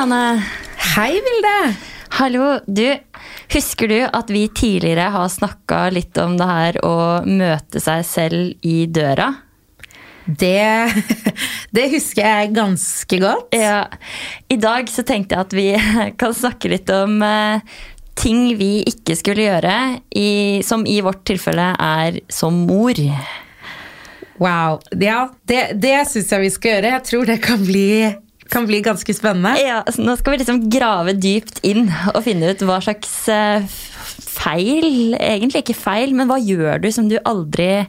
[0.00, 0.40] Hei,
[0.96, 1.74] Hei, Vilde.
[2.16, 2.44] Hallo.
[2.64, 2.86] Du,
[3.52, 6.94] husker du at vi tidligere har snakka litt om det her å
[7.28, 9.26] møte seg selv i døra?
[10.24, 10.94] Det,
[11.76, 13.52] det husker jeg ganske godt.
[13.52, 13.82] Ja.
[14.48, 15.66] I dag så tenkte jeg at vi
[16.22, 17.60] kan snakke litt om eh,
[18.16, 19.76] ting vi ikke skulle gjøre,
[20.16, 23.04] i, som i vårt tilfelle er som mor.
[24.40, 24.80] Wow.
[24.96, 26.96] Ja, det, det syns jeg vi skal gjøre.
[26.96, 27.90] Jeg tror det kan bli,
[28.50, 29.54] kan bli ganske spennende.
[29.62, 33.62] Ja, Nå skal vi liksom grave dypt inn og finne ut hva slags eh,
[34.30, 37.86] feil Egentlig ikke feil, men hva gjør du som du aldri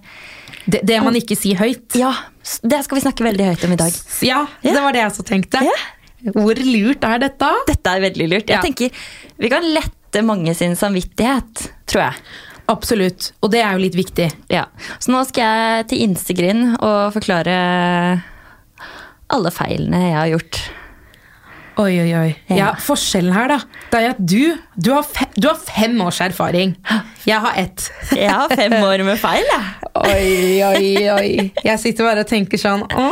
[0.65, 1.95] Det, det man ikke sier høyt.
[1.97, 2.11] Ja,
[2.63, 3.97] det skal vi snakke veldig høyt om i dag.
[4.25, 4.73] Ja, Ja.
[4.75, 5.63] det var det jeg også tenkte.
[5.65, 5.79] Ja.
[6.35, 7.49] Hvor lurt er dette?
[7.67, 8.47] Dette er veldig lurt.
[8.49, 8.61] Jeg Ja.
[8.61, 8.91] tenker
[9.41, 12.13] Vi kan lette mange sin samvittighet, tror jeg.
[12.69, 13.31] Absolutt.
[13.41, 14.31] Og det er jo litt viktig.
[14.53, 14.65] Ja.
[14.99, 18.21] Så nå skal jeg til Instegrind og forklare
[19.33, 20.61] alle feilene jeg har gjort.
[21.81, 22.31] Oi, oi, oi.
[22.51, 22.69] Ja, Ja.
[22.83, 23.57] Forskjellen her, da,
[23.91, 26.75] det er at du, du, har fe, du har fem års erfaring.
[27.25, 27.85] Jeg har ett.
[28.11, 29.89] Jeg har fem år med feil, jeg.
[30.01, 31.31] Oi, oi, oi.
[31.63, 33.07] Jeg sitter bare og tenker sånn Å,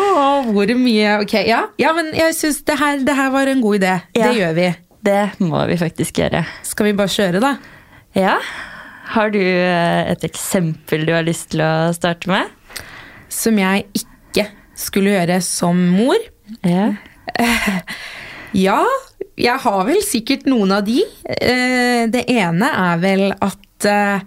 [0.48, 3.95] hvor mye Ok, ja, ja men jeg syns det, det her var en god idé.
[4.17, 4.30] Ja.
[4.30, 4.70] Det gjør vi.
[5.09, 6.44] Det må vi faktisk gjøre.
[6.67, 7.54] Skal vi bare kjøre, da?
[8.17, 8.36] Ja.
[9.14, 12.52] Har du eh, et eksempel du har lyst til å starte med?
[13.31, 14.09] Som jeg ikke
[14.80, 16.18] skulle gjøre som mor.
[16.66, 16.92] Ja.
[18.58, 18.80] Ja,
[19.38, 21.04] jeg har vel sikkert noen av de.
[21.30, 24.24] Eh, Det ene er vel at eh,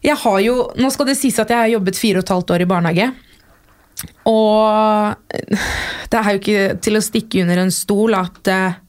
[0.00, 2.54] jeg har jo Nå skal det sies at jeg har jobbet fire og et halvt
[2.56, 3.10] år i barnehage.
[4.24, 5.12] Og
[6.08, 8.80] det er jo ikke til å stikke under en stol at eh,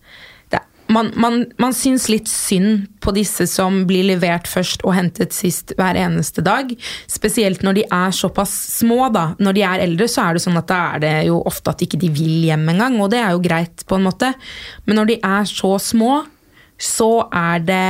[0.92, 5.74] man, man, man syns litt synd på disse som blir levert først og hentet sist
[5.80, 6.72] hver eneste dag.
[7.10, 9.08] Spesielt når de er såpass små.
[9.14, 9.32] da.
[9.40, 11.84] Når de er eldre, så er det sånn at da er det jo ofte at
[11.86, 14.34] ikke de vil hjem engang, og det er jo greit, på en måte.
[14.86, 16.22] Men når de er så små,
[16.82, 17.86] så er det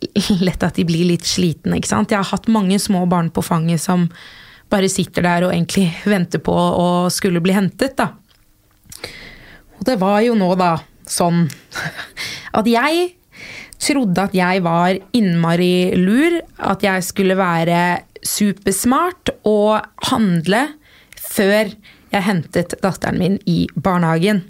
[0.46, 1.78] lett at de blir litt slitne.
[1.78, 2.12] ikke sant?
[2.12, 4.08] Jeg har hatt mange små barn på fanget som
[4.70, 7.98] bare sitter der og egentlig venter på å skulle bli hentet.
[7.98, 8.12] da.
[9.80, 10.76] Og det var jo nå da
[11.10, 11.48] sånn
[12.58, 13.08] at jeg
[13.80, 17.80] trodde at jeg var innmari lur, at jeg skulle være
[18.26, 20.66] supersmart og handle
[21.16, 21.70] før
[22.10, 24.42] jeg hentet datteren min i barnehagen.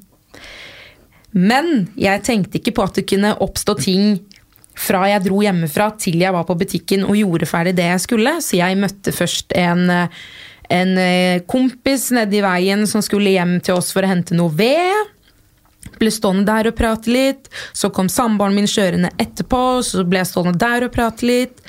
[1.31, 4.19] Men jeg tenkte ikke på at det kunne oppstå ting
[4.81, 8.38] fra jeg dro hjemmefra til jeg var på butikken og gjorde ferdig det jeg skulle.
[8.42, 9.87] Så jeg møtte først en,
[10.72, 15.12] en eh, kompis nedi veien som skulle hjem til oss for å hente noe ved.
[16.00, 17.50] Ble stående der og prate litt.
[17.77, 21.61] Så kom samboeren min kjørende etterpå, så ble jeg stående der og prate litt.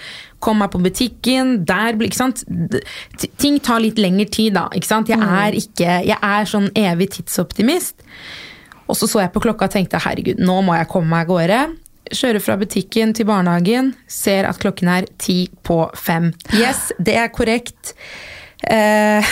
[0.41, 2.45] Kom meg på butikken, der ble, ikke sant?
[3.37, 4.69] Ting tar litt lengre tid, da.
[4.73, 5.11] Ikke sant?
[5.11, 8.01] Jeg er, ikke, jeg er sånn evig tidsoptimist.
[8.91, 11.31] Og så så jeg på klokka og tenkte herregud, nå må jeg komme meg av
[11.31, 11.59] gårde.
[12.11, 16.31] Kjører fra butikken til barnehagen, ser at klokken er ti på fem.
[16.57, 17.93] Yes, det er korrekt.
[18.67, 19.31] Eh,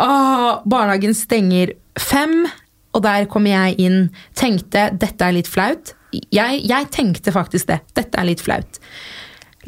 [0.00, 0.08] å,
[0.72, 2.46] barnehagen stenger fem,
[2.98, 4.02] og der kommer jeg inn.
[4.38, 5.94] Tenkte dette er litt flaut.
[6.34, 7.80] Jeg, jeg tenkte faktisk det.
[7.96, 8.80] Dette er litt flaut.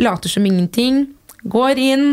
[0.00, 1.04] Later som ingenting.
[1.50, 2.06] Går inn,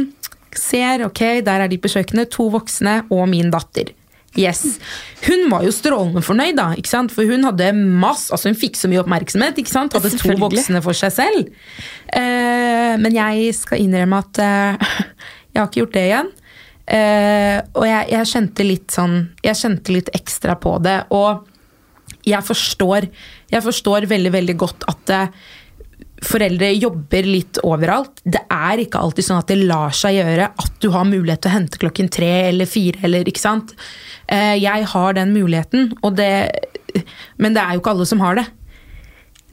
[0.56, 2.32] ser, ok, der er de på kjøkkenet.
[2.36, 3.94] To voksne og min datter.
[4.38, 4.78] Yes.
[5.26, 6.68] Hun var jo strålende fornøyd, da.
[6.78, 7.14] ikke sant?
[7.16, 9.58] For hun hadde masse, altså hun fikk så mye oppmerksomhet.
[9.58, 9.96] ikke sant?
[9.98, 11.50] Hadde to voksne for seg selv.
[12.14, 14.92] Eh, men jeg skal innrømme at eh,
[15.56, 16.30] jeg har ikke gjort det igjen.
[16.88, 21.02] Eh, og jeg, jeg kjente litt sånn Jeg kjente litt ekstra på det.
[21.12, 21.48] Og
[22.28, 23.08] jeg forstår,
[23.52, 25.32] jeg forstår veldig, veldig godt at eh,
[26.26, 28.22] foreldre jobber litt overalt.
[28.24, 31.52] Det er ikke alltid sånn at det lar seg gjøre at du har mulighet til
[31.52, 33.04] å hente klokken tre eller fire.
[33.06, 33.76] eller ikke sant?
[34.32, 36.32] Uh, Jeg har den muligheten, det,
[37.38, 38.48] men det er jo ikke alle som har det.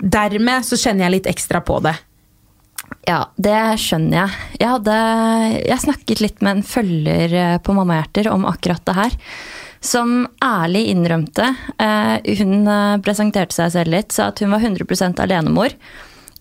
[0.00, 1.94] Dermed så kjenner jeg litt ekstra på det.
[3.04, 4.38] Ja, det skjønner jeg.
[4.60, 4.94] Jeg, hadde,
[5.66, 9.16] jeg snakket litt med en følger eh, på Mammahjerter om akkurat det her.
[9.84, 11.50] Som ærlig innrømte.
[11.76, 15.76] eh, Hun eh, presenterte seg selv litt, sa at hun var 100% alenemor.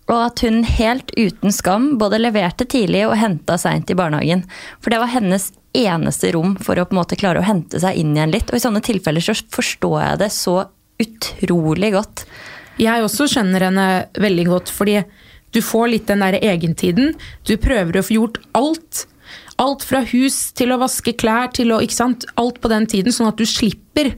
[0.08, 4.44] Og at hun helt uten skam både leverte tidlig og henta seint i barnehagen.
[4.80, 7.96] For det var hennes eneste rom for å på en måte klare å hente seg
[8.00, 8.52] inn igjen litt.
[8.52, 10.58] Og i sånne tilfeller så forstår jeg det så
[11.00, 12.24] utrolig godt.
[12.80, 13.86] Jeg også skjønner henne
[14.20, 14.98] veldig godt, fordi
[15.54, 17.14] du får litt den der egentiden.
[17.46, 19.04] Du prøver å få gjort alt.
[19.62, 22.26] Alt fra hus til å vaske klær til å ikke sant?
[22.40, 24.16] Alt på den tiden, sånn at du slipper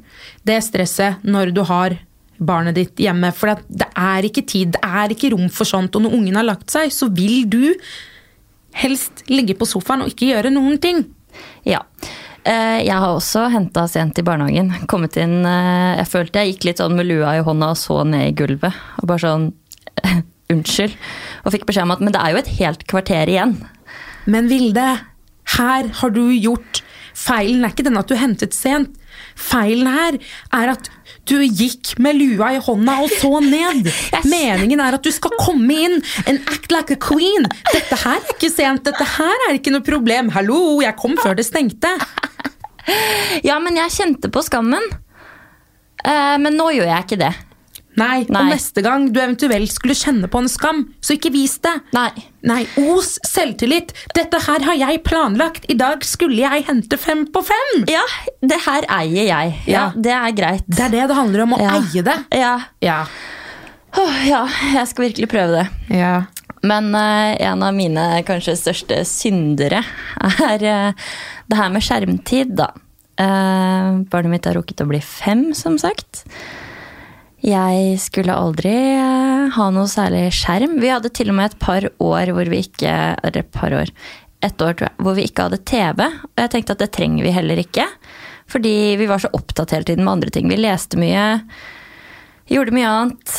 [0.48, 1.98] det stresset når du har
[2.40, 3.30] barnet ditt hjemme.
[3.36, 5.96] For det er ikke tid, det er ikke rom for sånt.
[5.96, 7.74] Og når ungen har lagt seg, så vil du
[8.76, 11.04] helst ligge på sofaen og ikke gjøre noen ting.
[11.68, 11.82] Ja.
[12.44, 14.72] Eh, Jeg har også henta sent i barnehagen.
[14.88, 18.02] Kommet inn eh, Jeg følte jeg gikk litt sånn med lua i hånda og så
[18.08, 18.72] ned i gulvet.
[19.02, 19.48] Og bare sånn
[20.52, 20.94] Unnskyld.
[21.44, 23.56] Og fikk beskjed om at men det er jo et helt kvarter igjen.
[24.30, 24.86] Men Vilde,
[25.56, 26.82] her har du gjort
[27.16, 28.90] Feilen er ikke den at du hentet sent.
[29.40, 30.18] Feilen her
[30.52, 30.90] er at
[31.24, 33.88] du gikk med lua i hånda og så ned.
[34.28, 35.96] Meningen er at du skal komme inn
[36.28, 37.48] and act like a queen.
[37.72, 40.28] Dette her er ikke sent, dette her er ikke noe problem.
[40.36, 41.94] Hallo, jeg kom før det stengte.
[43.48, 44.84] Ja, men jeg kjente på skammen.
[46.04, 47.32] Eh, Men nå gjør jeg ikke det.
[47.96, 48.40] Nei, Nei.
[48.42, 51.72] og neste gang du eventuelt skulle kjenne på en skam, så ikke vis det.
[51.96, 52.10] Nei.
[52.46, 52.60] Nei,
[52.92, 53.94] os selvtillit.
[54.14, 55.64] Dette her har jeg planlagt.
[55.72, 57.86] I dag skulle jeg hente fem på fem.
[57.90, 58.04] Ja,
[58.44, 59.56] det her eier jeg.
[59.66, 59.86] Ja, Ja.
[59.96, 60.68] Det er greit.
[60.68, 61.74] Det er det det handler om, å Ja.
[61.80, 62.18] eie det.
[62.36, 62.54] Ja.
[62.84, 62.98] Ja.
[63.96, 64.42] Oh, ja,
[64.74, 65.68] jeg skal virkelig prøve det.
[65.96, 66.16] ja.
[66.66, 69.84] Men uh, en av mine kanskje største syndere
[70.24, 71.04] er uh,
[71.46, 72.72] det her med skjermtid, da.
[73.20, 76.24] Uh, barnet mitt har rukket å bli fem, som sagt.
[77.46, 80.80] Jeg skulle aldri eh, ha noe særlig skjerm.
[80.82, 83.92] Vi hadde til og med et par år hvor vi ikke Eller et par år.
[84.42, 86.02] Et år, tror jeg, hvor vi ikke hadde TV.
[86.02, 87.86] Og jeg tenkte at det trenger vi heller ikke.
[88.50, 90.50] Fordi vi var så opptatt hele tiden med andre ting.
[90.50, 91.24] Vi leste mye.
[92.50, 93.38] Gjorde mye annet.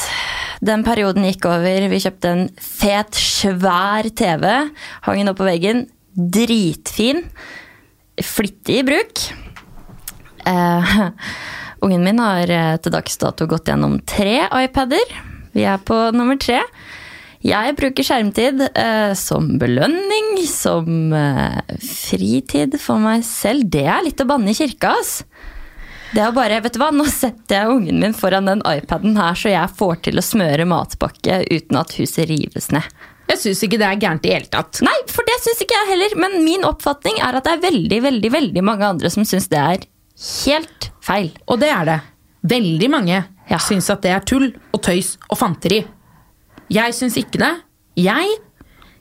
[0.63, 1.87] Den perioden gikk over.
[1.91, 4.47] Vi kjøpte en fet, svær TV.
[5.05, 5.85] Hang den opp på veggen.
[6.15, 7.25] Dritfin.
[8.23, 9.27] Flittig i bruk.
[10.47, 10.97] Eh,
[11.85, 15.17] ungen min har eh, til dags dato gått gjennom tre iPader.
[15.55, 16.61] Vi er på nummer tre.
[17.45, 23.69] Jeg bruker skjermtid eh, som belønning, som eh, fritid for meg selv.
[23.71, 25.21] Det er litt å banne i kirka, ass.
[26.15, 29.35] Det er bare, vet du hva, Nå setter jeg ungen min foran den iPaden her,
[29.37, 32.85] så jeg får til å smøre matpakke uten at huset rives ned.
[33.27, 34.79] Jeg syns ikke det er gærent i hele tatt.
[34.87, 36.13] Nei, for det syns ikke jeg heller.
[36.23, 39.59] Men min oppfatning er at det er veldig veldig, veldig mange andre som syns det
[39.59, 39.83] er
[40.45, 41.31] helt feil.
[41.47, 41.99] Og det er det.
[42.47, 43.57] Veldig mange Ja.
[43.63, 45.85] syns at det er tull og tøys og fanteri.
[46.69, 47.53] Jeg syns ikke det.
[47.95, 48.27] Jeg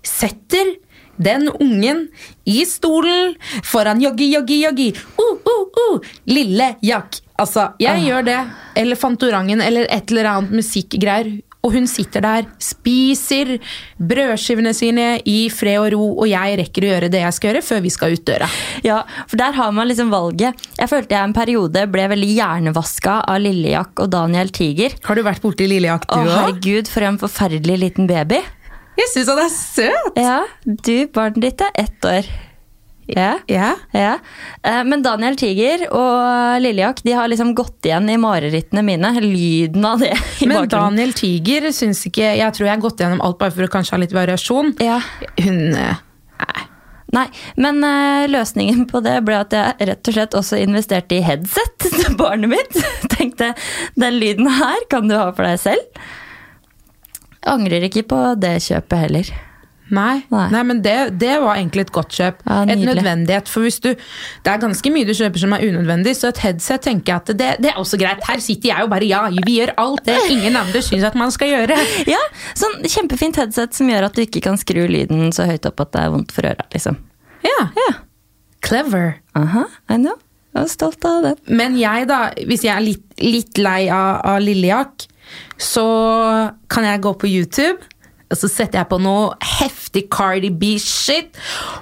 [0.06, 0.76] setter
[1.18, 2.08] den ungen
[2.44, 4.88] i stolen foran joggi, joggi, joggi.
[5.18, 6.00] Uh, uh, uh.
[6.26, 7.20] Lille Jack.
[7.38, 8.38] Altså, jeg gjør det.
[8.76, 11.32] Eller Fantorangen eller et eller annet musikkgreier.
[11.66, 13.56] Og hun sitter der, spiser
[13.98, 17.64] brødskivene sine i fred og ro, og jeg rekker å gjøre det jeg skal gjøre
[17.66, 18.50] før vi skal ut døra.
[18.86, 20.66] Ja, for der har man liksom valget.
[20.78, 24.94] Jeg følte jeg en periode ble veldig hjernevaska av Lillejakk og Daniel Tiger.
[25.08, 26.30] Har du vært borti Lillejakk, du òg?
[26.36, 28.42] herregud, for en forferdelig liten baby.
[28.96, 30.20] Jeg syns han er søt!
[30.20, 32.28] Ja, du, barnet ditt er ett år.
[33.06, 33.36] Ja.
[33.46, 33.74] Ja.
[33.94, 34.18] Ja.
[34.66, 39.12] Eh, Men Daniel Tiger og Lillejakk de har liksom gått igjen i marerittene mine.
[39.22, 40.10] Lyden av det
[40.42, 40.72] i Men bakgrunnen.
[40.96, 43.94] Daniel Tiger syns ikke Jeg tror jeg har gått gjennom alt bare for å kanskje
[43.94, 44.74] ha litt variasjon.
[44.82, 44.98] Ja.
[45.38, 46.02] Hun eh,
[46.42, 46.64] Nei.
[47.14, 47.28] Nei,
[47.62, 51.86] men eh, løsningen på det ble at jeg rett og slett også investerte i headset
[52.00, 52.74] til barnet mitt.
[53.14, 53.52] Tenkte
[53.94, 56.02] den lyden her kan du ha for deg selv.
[57.46, 59.30] Angrer ikke på det kjøpet heller.
[59.90, 60.46] Nei, Nei.
[60.50, 60.62] Nei.
[60.66, 62.40] men det, det var egentlig et godt kjøp.
[62.46, 63.46] Ja, et nødvendighet.
[63.52, 66.82] For hvis du, det er ganske mye du kjøper som er unødvendig, så et headset
[66.88, 68.24] tenker jeg at det, det er også greit.
[68.26, 71.30] Her sitter jeg og bare ja, vi gjør alt det ingen andre syns at man
[71.34, 71.78] skal gjøre.
[72.16, 72.18] Ja,
[72.58, 75.94] sånn kjempefint headset som gjør at du ikke kan skru lyden så høyt opp at
[75.94, 76.66] det er vondt for øra.
[76.74, 76.98] liksom.
[77.46, 77.88] Ja, Ja,
[78.66, 79.20] Clever.
[79.38, 80.16] aha, I know.
[80.56, 81.34] Jeg er stolt av det.
[81.52, 85.04] Men jeg, da, hvis jeg er litt, litt lei av, av Lillejakk,
[85.60, 85.84] så
[86.72, 87.76] kan jeg gå på YouTube.
[88.26, 91.30] Og så setter jeg på noe heftig Cardi B-shit,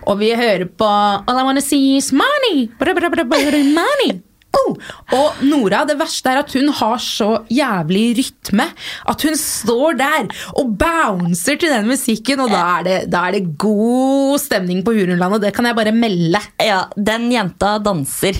[0.04, 2.68] og vi hører på All I wanna see is money!
[2.78, 4.20] Money!
[4.54, 4.76] Oh.
[5.16, 8.66] Og Nora, det verste er at hun har så jævlig rytme
[9.10, 10.28] at hun står der
[10.60, 14.94] og bouncer til den musikken, og da er det, da er det god stemning på
[14.94, 15.42] Hurumlandet.
[15.48, 16.42] Det kan jeg bare melde.
[16.62, 18.38] Ja, den jenta danser.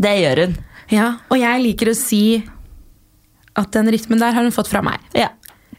[0.00, 0.56] Det gjør hun.
[0.90, 2.40] Ja, og jeg liker å si
[3.60, 5.02] at den rytmen der har hun fått fra meg.
[5.14, 5.28] Ja,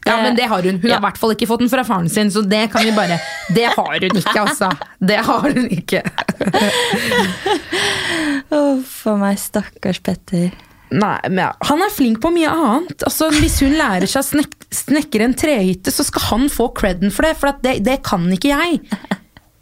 [0.04, 0.80] Ja, men det har hun.
[0.82, 0.96] Hun ja.
[0.96, 3.20] har i hvert fall ikke fått den fra faren sin, så det kan vi bare
[3.56, 4.72] Det har hun ikke, altså.
[4.98, 6.02] Det har hun ikke.
[8.56, 10.50] Å, for meg, stakkars Petter.
[10.92, 13.06] Nei, men ja, Han er flink på mye annet.
[13.06, 17.12] Altså, Hvis hun lærer seg å snek snekre en trehytte, så skal han få creden
[17.12, 18.80] for det, for at det, det kan ikke jeg.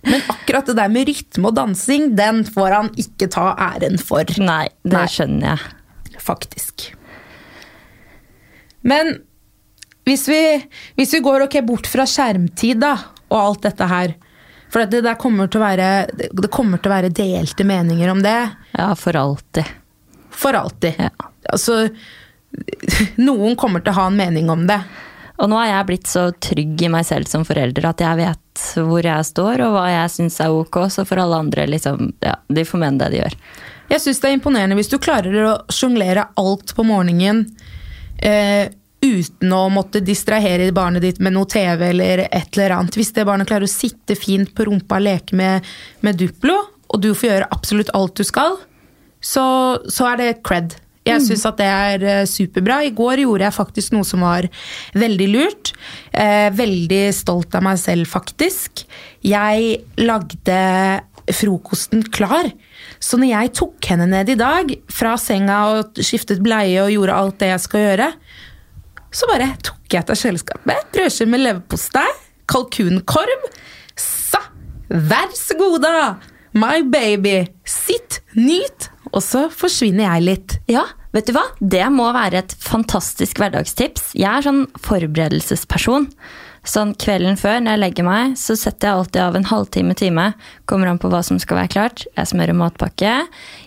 [0.07, 4.25] Men akkurat det der med rytme og dansing, den får han ikke ta æren for.
[4.41, 5.09] Nei, det Nei.
[5.11, 5.75] skjønner jeg.
[6.21, 6.87] faktisk.
[8.87, 9.19] Men
[10.11, 10.43] hvis vi,
[10.99, 12.97] hvis vi går okay, bort fra skjermtid da,
[13.31, 14.17] og alt dette her
[14.71, 18.39] For det det, kommer være, det kommer til å være delte meninger om det.
[18.77, 19.67] Ja, for alltid.
[20.31, 20.99] For alltid.
[20.99, 21.11] Ja.
[21.51, 21.89] Altså,
[23.29, 24.79] noen kommer til å ha en mening om det.
[25.41, 28.65] Og nå er jeg blitt så trygg i meg selv som forelder at jeg vet
[28.77, 32.37] hvor jeg står og hva jeg syns er ok, så for alle andre liksom, ja,
[32.47, 33.37] de får mene det de gjør.
[33.91, 37.47] Jeg syns det er imponerende hvis du klarer å sjonglere alt på morgenen
[38.23, 38.69] eh,
[39.01, 42.99] uten å måtte distrahere barnet ditt med noe TV eller et eller annet.
[42.99, 45.67] Hvis det barnet klarer å sitte fint på rumpa og leke med,
[46.05, 46.59] med Duplo,
[46.91, 48.59] og du får gjøre absolutt alt du skal,
[49.21, 49.45] så,
[49.89, 50.77] så er det cred.
[51.09, 52.83] Jeg syns at det er eh, superbra.
[52.85, 54.47] I går gjorde jeg faktisk noe som var
[54.99, 55.73] veldig lurt.
[56.13, 58.85] Eh, veldig stolt av meg selv, faktisk.
[59.25, 60.61] Jeg lagde
[61.35, 62.51] frokosten klar.
[63.01, 67.17] Så når jeg tok henne ned i dag fra senga og skiftet bleie og gjorde
[67.17, 68.11] alt det jeg skal gjøre,
[69.11, 70.91] så bare tok jeg til kjøleskapet.
[70.95, 72.09] Brødskive med leverpostei,
[72.51, 73.49] kalkunkorv.
[73.99, 74.43] Sa,
[74.89, 75.97] vær så god, da!
[76.53, 77.45] My baby.
[77.67, 80.57] Sitt, nyt, og så forsvinner jeg litt.
[80.71, 80.83] Ja,
[81.15, 81.45] vet du hva?
[81.63, 84.13] Det må være et fantastisk hverdagstips.
[84.19, 86.09] Jeg er sånn forberedelsesperson.
[86.67, 90.27] Sånn kvelden før, når jeg legger meg, så setter jeg alltid av en halvtime, time.
[90.69, 92.05] Kommer an på hva som skal være klart.
[92.19, 93.15] Jeg smører matpakke.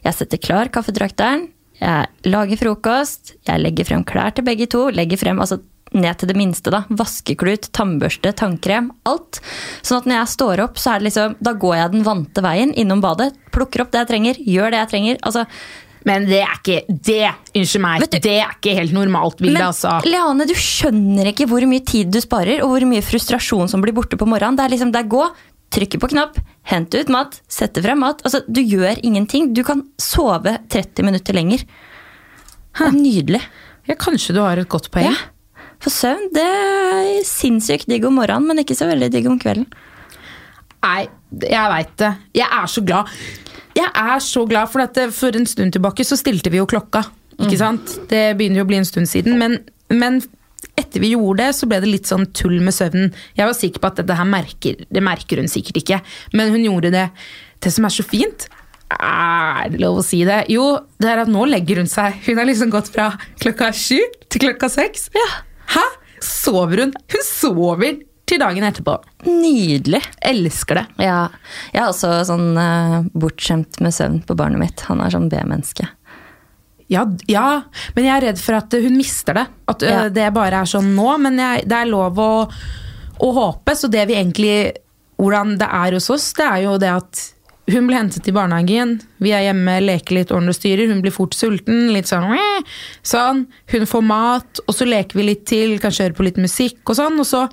[0.03, 1.47] Jeg setter klar kaffedrakteren.
[1.83, 3.33] Jeg lager frokost.
[3.47, 4.85] Jeg legger frem klær til begge to.
[4.95, 5.59] Legger frem altså
[5.93, 6.71] ned til det minste.
[6.73, 6.83] da.
[6.89, 8.87] Vaskeklut, tannbørste, tannkrem.
[9.09, 9.41] Alt.
[9.85, 12.41] Sånn at når jeg står opp, så er det liksom, da går jeg den vante
[12.45, 13.33] veien innom badet.
[13.53, 15.19] Plukker opp det jeg trenger, gjør det jeg trenger.
[15.23, 15.45] altså
[16.03, 19.69] men det er ikke det, unnskyld meg, du- det er ikke helt normalt bilde, Men
[19.69, 20.01] altså.
[20.03, 23.93] Leane, du skjønner ikke hvor mye tid du sparer, og hvor mye frustrasjon som blir
[23.95, 24.57] borte på morgenen.
[24.59, 25.23] Det er liksom, det er gå,
[25.73, 26.37] trykke på knapp,
[26.69, 28.21] henter ut mat, setter frem mat.
[28.25, 29.51] Altså, du gjør ingenting.
[29.57, 31.65] Du kan sove 30 minutter lenger.
[32.73, 33.41] Det er nydelig.
[33.89, 35.11] Ja, kanskje du har et godt poeng.
[35.11, 35.63] Ja.
[35.83, 39.65] For søvn, det er sinnssykt digg om morgenen, men ikke så veldig digg om kvelden.
[40.83, 41.07] Nei,
[41.43, 42.11] jeg veit det.
[42.39, 43.11] Jeg er så glad.
[43.75, 47.03] Jeg er så glad, for at for en stund tilbake så stilte vi jo klokka.
[47.41, 47.97] Ikke sant?
[48.11, 49.39] Det begynner jo å bli en stund siden.
[49.41, 49.57] Men,
[49.91, 50.21] men
[50.93, 53.09] etter vi gjorde det, så ble det litt sånn tull med søvnen.
[53.33, 56.03] Jeg var sikker på at dette her merker, det merker hun sikkert ikke,
[56.37, 57.07] men hun gjorde det.
[57.63, 58.45] Det som er så fint,
[58.93, 60.43] er det lov å si det?
[60.53, 60.67] Jo,
[61.01, 62.19] det er at nå legger hun seg.
[62.27, 63.09] Hun har liksom gått fra
[63.41, 63.97] klokka sju
[64.29, 65.09] til klokka seks.
[65.17, 65.29] Ja.
[65.73, 65.85] Hæ?
[66.21, 66.93] Sover hun?
[67.09, 67.97] Hun sover
[68.29, 68.99] til dagen etterpå.
[69.25, 70.03] Nydelig.
[70.29, 70.85] Elsker det.
[71.07, 71.25] Ja.
[71.73, 74.85] Jeg er også sånn uh, bortskjemt med søvn på barnet mitt.
[74.91, 75.89] Han er sånn B-menneske.
[76.93, 77.47] Ja, ja,
[77.95, 79.45] men jeg er redd for at hun mister det.
[79.73, 80.07] At Ja.
[80.13, 81.09] det bare er sånn nå.
[81.21, 82.31] Men jeg, det er lov å,
[83.19, 83.75] å håpe.
[83.77, 84.57] Så det vi egentlig
[85.23, 87.19] Hvordan det er hos oss, det er jo det at
[87.71, 88.95] hun blir hentet i barnehagen.
[89.23, 90.89] Vi er hjemme, leker litt, ordner og styrer.
[90.89, 91.93] Hun blir fort sulten.
[91.95, 92.33] Litt sånn,
[93.07, 93.45] sånn.
[93.71, 95.77] Hun får mat, og så leker vi litt til.
[95.79, 97.21] Kanskje kjøre på litt musikk og sånn.
[97.23, 97.45] Og så,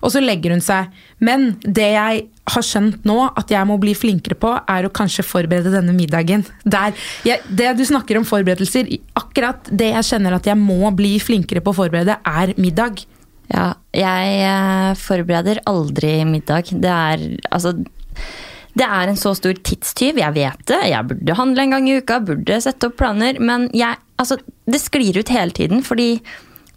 [0.00, 0.94] og så legger hun seg.
[1.22, 5.24] Men det jeg har skjønt nå at jeg må bli flinkere på, er å kanskje
[5.26, 6.42] forberede denne middagen.
[6.66, 11.62] Jeg, det du snakker om forberedelser, akkurat det jeg kjenner at jeg må bli flinkere
[11.62, 13.04] på å forberede, er middag.
[13.52, 16.72] Ja, jeg eh, forbereder aldri middag.
[16.72, 17.76] Det er altså
[18.72, 20.78] det er en så stor tidstyv, jeg vet det.
[20.88, 23.36] Jeg burde handle en gang i uka, burde sette opp planer.
[23.36, 26.14] Men jeg, altså, det sklir ut hele tiden, fordi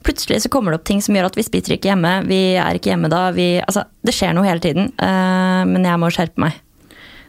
[0.06, 2.14] plutselig så kommer det opp ting som gjør at vi spiser ikke hjemme.
[2.30, 3.28] Vi er ikke hjemme da.
[3.36, 4.92] Vi, altså, det skjer noe hele tiden.
[5.02, 6.62] eh, men jeg må skjerpe meg.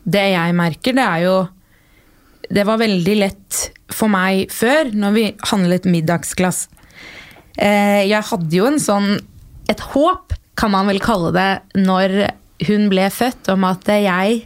[0.07, 1.37] Det jeg merker, det er jo
[2.47, 3.57] Det var veldig lett
[3.91, 6.69] for meg før, når vi handlet middagsglass.
[7.59, 9.17] Eh, jeg hadde jo en sånn
[9.67, 12.31] Et håp, kan man vel kalle det, når
[12.69, 14.45] hun ble født, om at jeg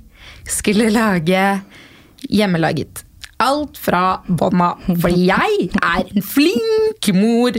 [0.48, 1.42] skulle lage
[2.24, 3.04] hjemmelaget.
[3.40, 4.72] Alt fra bånna.
[5.00, 7.52] For jeg er en flink mor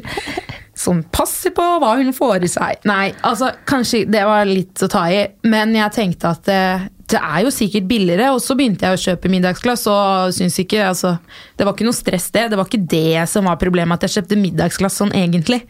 [0.82, 2.88] som passer på hva hun får i seg.
[2.90, 6.64] Nei, altså, kanskje det var litt å ta i, men jeg tenkte at det,
[7.12, 8.32] det er jo sikkert billigere.
[8.36, 11.16] Og så begynte jeg å kjøpe middagsglass, og syns ikke altså,
[11.58, 12.48] Det var ikke noe stress, det.
[12.52, 15.62] Det var ikke det som var problemet, at jeg kjøpte middagsglass sånn egentlig.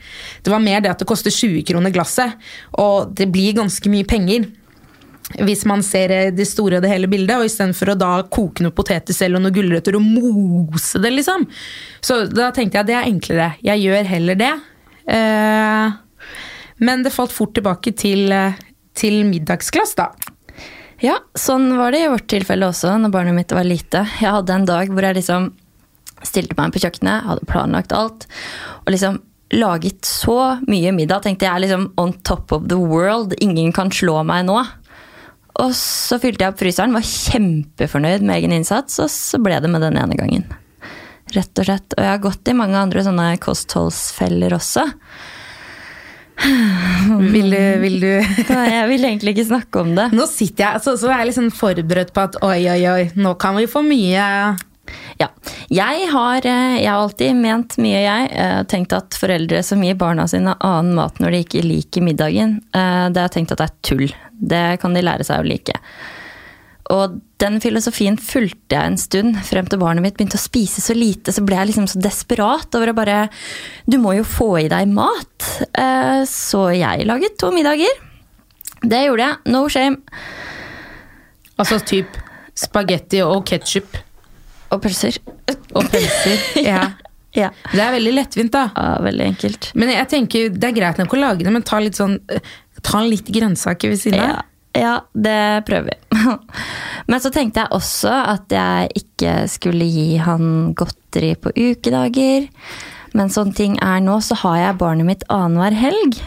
[0.46, 2.40] Det var mer det at det koster 20 kroner glasset,
[2.80, 4.50] og det blir ganske mye penger
[5.40, 8.66] hvis man ser eh, det store og det hele bildet, og istedenfor å da koke
[8.66, 11.46] noe poteter selv og noe gulrøtter og mose det, liksom.
[12.04, 13.50] Så da tenkte jeg at det er enklere.
[13.64, 14.52] Jeg gjør heller det.
[15.08, 15.94] Eh,
[16.82, 18.60] men det falt fort tilbake til, eh,
[18.98, 20.12] til middagsglass, da.
[21.02, 24.06] Ja, sånn var det i vårt tilfelle også, når barnet mitt var lite.
[24.22, 25.52] Jeg hadde en dag hvor jeg liksom
[26.22, 28.28] stilte meg på kjøkkenet, hadde planlagt alt,
[28.84, 29.18] og liksom
[29.58, 31.24] laget så mye middag.
[31.26, 34.60] Tenkte jeg er liksom on top of the world, ingen kan slå meg nå.
[35.62, 39.72] Og så fylte jeg opp fryseren, var kjempefornøyd med egen innsats, og så ble det
[39.74, 40.46] med den ene gangen.
[41.32, 41.94] Rett og slett.
[41.98, 44.88] Og jeg har gått i mange andre sånne kostholdsfeller også.
[47.32, 48.08] Vil du, vil du
[48.72, 50.08] Jeg vil egentlig ikke snakke om det.
[50.16, 53.36] Nå sitter jeg så, så er jeg liksom forberedt på at oi, oi, oi, nå
[53.42, 54.26] kan vi få mye
[55.22, 55.28] Ja.
[55.72, 58.32] Jeg har, eh, jeg har alltid ment mye, jeg.
[58.34, 62.58] eh, Tenkt at foreldre som gir barna sine annen mat når de ikke liker middagen,
[62.74, 64.08] eh, det har jeg tenkt at det er tull.
[64.42, 65.78] Det kan de lære seg å like.
[66.92, 70.94] Og den filosofien fulgte jeg en stund, frem til barnet mitt begynte å spise så
[70.98, 71.32] lite.
[71.34, 73.20] Så ble jeg liksom så desperat over å bare
[73.90, 75.48] Du må jo få i deg mat.
[75.72, 78.02] Eh, så jeg laget to middager.
[78.82, 79.54] Det gjorde jeg.
[79.54, 80.02] No shame.
[81.62, 82.18] Altså typ
[82.58, 83.96] spagetti og ketsjup
[84.74, 85.18] Og pølser.
[85.76, 86.44] og pølser.
[86.72, 86.90] Ja.
[87.32, 87.48] Ja.
[87.72, 88.66] Det er veldig lettvint, da.
[88.76, 89.70] ja, veldig enkelt.
[89.80, 92.44] Men jeg tenker, det er greit nok å lage det, men ta litt sånn eh,
[92.84, 94.30] Ta litt grønnsaker ved siden av.
[94.34, 94.42] Ja,
[94.78, 96.28] ja, det prøver vi.
[97.12, 102.48] Men så tenkte jeg også at jeg ikke skulle gi han godteri på ukedager.
[103.18, 106.22] Men sånn ting er nå, så har jeg barnet mitt annenhver helg.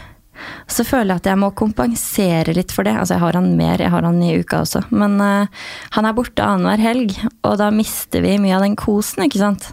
[0.69, 2.93] Så føler jeg at jeg må kompensere litt for det.
[2.99, 4.83] Altså, jeg har han mer, jeg har han i uka også.
[4.93, 7.15] Men uh, han er borte annenhver helg,
[7.47, 9.71] og da mister vi mye av den kosen, ikke sant.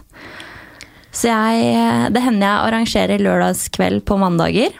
[1.13, 4.73] Så jeg, det hender jeg arrangerer lørdagskveld på mandager.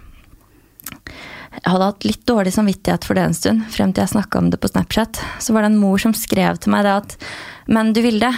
[1.63, 4.50] Jeg hadde hatt litt dårlig samvittighet for det en stund, frem til jeg snakka om
[4.51, 5.22] det på Snapchat.
[5.39, 7.15] Så var det en mor som skrev til meg det at
[7.72, 8.34] Men du Vilde,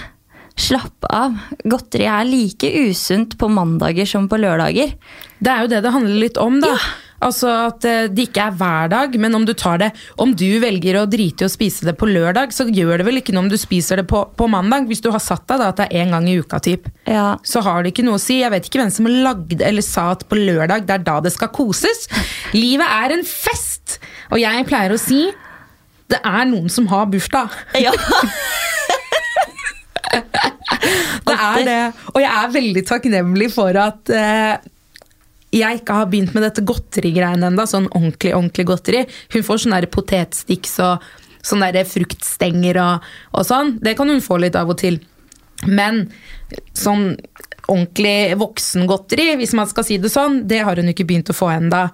[0.56, 1.34] slapp av.
[1.66, 4.94] Godteri er like usunt på mandager som på lørdager.
[5.42, 6.76] Det er jo det det handler litt om, da.
[7.24, 9.92] Altså at eh, det ikke er hver dag, men om du tar det
[10.22, 13.22] Om du velger å drite i å spise det på lørdag, så gjør det vel
[13.22, 14.90] ikke noe om du spiser det på, på mandag.
[14.90, 16.90] Hvis du har satt deg da at det er én gang i uka, typ.
[17.08, 17.38] Ja.
[17.46, 18.42] så har det ikke noe å si.
[18.42, 21.34] Jeg vet ikke hvem som lagde eller sa at på lørdag det er da det
[21.36, 22.08] skal koses.
[22.56, 24.00] Livet er en fest!
[24.34, 25.28] Og jeg pleier å si
[26.12, 27.54] det er noen som har bursdag.
[27.86, 27.94] ja.
[31.26, 31.82] Det er det.
[32.14, 34.62] Og jeg er veldig takknemlig for at eh,
[35.56, 37.66] jeg ikke har begynt med dette godterigreiene ennå.
[37.70, 39.04] Sånn ordentlig, ordentlig godteri.
[39.36, 41.06] Hun får sånne potetsticks og
[41.46, 43.76] sånne fruktstenger og, og sånn.
[43.84, 45.00] Det kan hun få litt av og til.
[45.66, 46.08] Men
[46.76, 47.14] sånn
[47.66, 51.50] ordentlig voksengodteri, hvis man skal si det sånn, det har hun ikke begynt å få
[51.56, 51.88] ennå.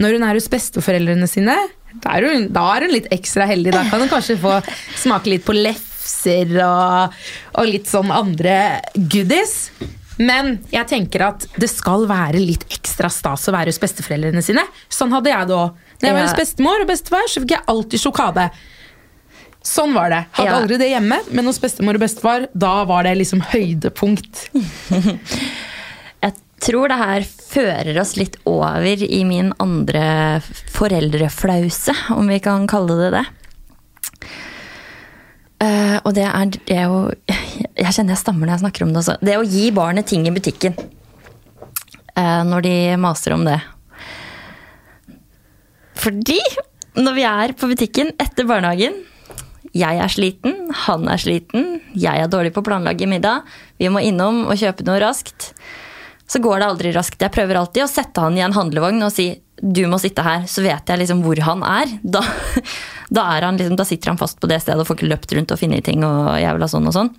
[0.00, 1.56] Når hun er hos besteforeldrene sine,
[1.98, 3.74] da er, hun, da er hun litt ekstra heldig.
[3.74, 4.58] Da kan hun kanskje få
[5.00, 7.16] smake litt på lefser og,
[7.58, 8.58] og litt sånn andre
[8.96, 9.70] goodies.
[10.18, 14.64] Men jeg tenker at det skal være litt ekstra stas å være hos besteforeldrene sine.
[14.90, 15.76] Sånn hadde jeg det òg.
[15.98, 18.48] Når jeg var hos bestemor og bestefar, så fikk jeg alltid sjokade.
[19.68, 20.20] Sånn var det.
[20.38, 20.58] Hadde Ja.
[20.62, 24.48] aldri det hjemme, men hos bestemor og bestefar, da var det liksom høydepunkt.
[26.22, 26.34] Jeg
[26.74, 30.40] tror det her fører oss litt over i min andre
[30.74, 33.26] foreldreflause, om vi kan kalle det det.
[35.62, 36.98] Uh, og det er det å
[37.58, 39.18] Jeg kjenner jeg stammer når jeg snakker om det også.
[39.24, 40.78] Det å gi barnet ting i butikken.
[42.18, 43.58] eh, når de maser om det.
[45.98, 46.38] Fordi
[46.98, 48.96] når vi er på butikken etter barnehagen
[49.76, 50.54] jeg er sliten,
[50.86, 53.44] han er sliten, jeg er dårlig på å planlegge middag.
[53.78, 55.52] Vi må innom og kjøpe noe raskt.
[56.28, 57.20] Så går det aldri raskt.
[57.20, 60.44] Jeg prøver alltid å sette han i en handlevogn og si du må sitte her,
[60.46, 61.94] så vet jeg liksom hvor han er.
[62.16, 62.22] Da,
[63.10, 65.34] da, er han liksom, da sitter han fast på det stedet og får ikke løpt
[65.36, 66.04] rundt og funnet ting.
[66.06, 67.10] og ha sånn og sånn.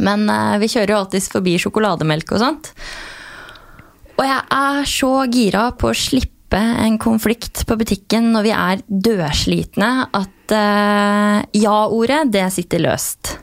[0.00, 2.72] Men eh, vi kjører jo alltid forbi sjokolademelk og sånt.
[4.14, 8.82] Og jeg er så gira på å slippe en konflikt på butikken når vi er
[8.86, 13.36] dødslitne, at eh, ja-ordet, det sitter løst.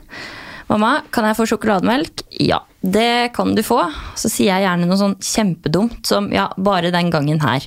[0.72, 2.22] Mamma, kan jeg få sjokolademelk?
[2.40, 3.82] Ja, det kan du få.
[4.16, 7.66] Så sier jeg gjerne noe sånn kjempedumt som ja, bare den gangen her.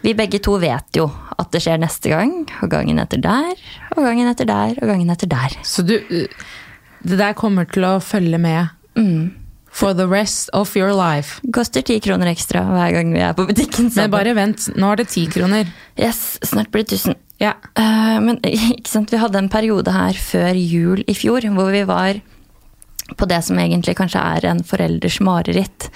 [0.00, 3.50] Vi begge to vet jo at det skjer neste gang, og gangen etter der,
[3.96, 5.58] og gangen etter der, og gangen etter der.
[5.66, 5.98] Så du
[7.02, 8.74] Det der kommer til å følge med
[9.78, 11.40] for the rest of your life.
[11.54, 13.92] Koster ti kroner ekstra hver gang vi er på butikken.
[13.94, 15.70] Men bare vent, nå er det ti kroner.
[15.94, 17.18] Yes, snart blir det 1000.
[17.38, 17.54] Ja.
[17.78, 18.40] Uh, men
[18.78, 22.18] ikke sant, vi hadde en periode her før jul i fjor hvor vi var
[23.16, 25.88] på det som egentlig kanskje er en forelders mareritt.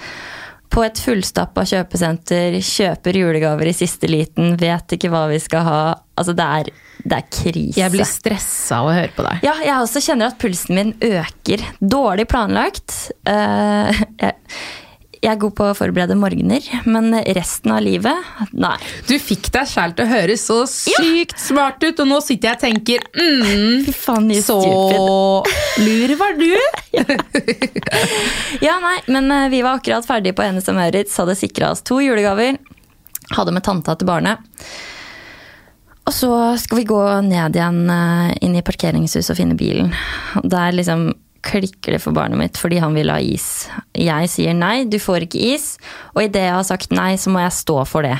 [0.73, 5.81] På et fullstappa kjøpesenter, kjøper julegaver i siste liten, vet ikke hva vi skal ha.
[6.17, 6.71] Altså, det er,
[7.03, 7.77] det er krise.
[7.77, 9.45] Jeg blir stressa av å høre på deg.
[9.45, 11.61] Ja, jeg også kjenner at pulsen min øker.
[11.77, 12.95] Dårlig planlagt.
[13.29, 14.33] Uh, jeg,
[15.23, 18.73] jeg er god på å forberede morgener, men resten av livet nei.
[19.07, 22.57] Du fikk deg sjæl til å høres så sykt smart ut, og nå sitter jeg
[22.57, 25.85] og tenker mm, Fy faen, ni Så stupid.
[25.87, 26.49] lur var du!
[28.67, 31.97] Ja, nei, men eh, vi var akkurat ferdige på NSM Maurits, hadde sikra oss to
[32.03, 32.59] julegaver.
[33.33, 34.43] Hadde med tanta til barnet.
[36.03, 39.93] Og så skal vi gå ned igjen eh, inn i parkeringshuset og finne bilen.
[40.41, 43.67] Og Der liksom klikker det for barnet mitt fordi han vil ha is.
[43.97, 45.73] Jeg sier nei, du får ikke is.
[46.15, 48.15] Og idet jeg har sagt nei, så må jeg stå for det.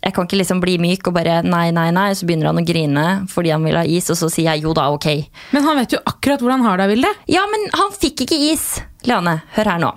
[0.00, 2.64] Jeg kan ikke liksom bli myk og bare nei, nei, nei, så begynner han å
[2.64, 5.10] grine fordi han vil ha is, og så sier jeg jo da, ok.
[5.52, 7.10] Men han vet jo akkurat hvordan han har det, Vilde.
[7.28, 8.66] Ja, men han fikk ikke is.
[9.08, 9.92] Leane, hør her nå.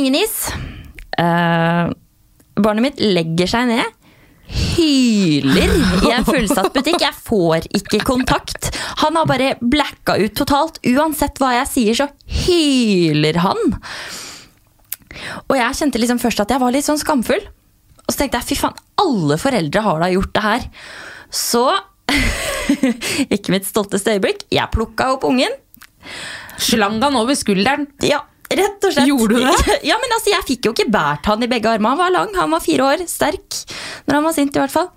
[0.00, 0.36] Ingen is.
[1.20, 1.92] Eh,
[2.58, 4.01] barnet mitt legger seg ned.
[4.52, 7.00] Hyler i en fullsatt butikk.
[7.02, 8.70] Jeg får ikke kontakt.
[9.02, 10.80] Han har bare blacka ut totalt.
[10.92, 12.08] Uansett hva jeg sier, så
[12.44, 13.62] hyler han.
[15.48, 17.42] Og jeg kjente liksom først at jeg var litt sånn skamfull.
[18.02, 20.68] Og så tenkte jeg fy faen, alle foreldre har da gjort det her.
[21.32, 21.64] Så
[23.34, 24.44] Ikke mitt stolteste øyeblikk.
[24.52, 25.54] Jeg plukka opp ungen.
[26.60, 27.86] Slang han over skulderen.
[28.04, 28.22] Ja,
[28.58, 29.08] rett og slett.
[29.08, 29.78] Gjorde du det?
[29.90, 31.94] Ja, men altså, Jeg fikk jo ikke båret han i begge armene.
[31.94, 33.60] Han var lang, han var fire år, sterk.
[34.06, 34.90] Når han var sint, i hvert fall.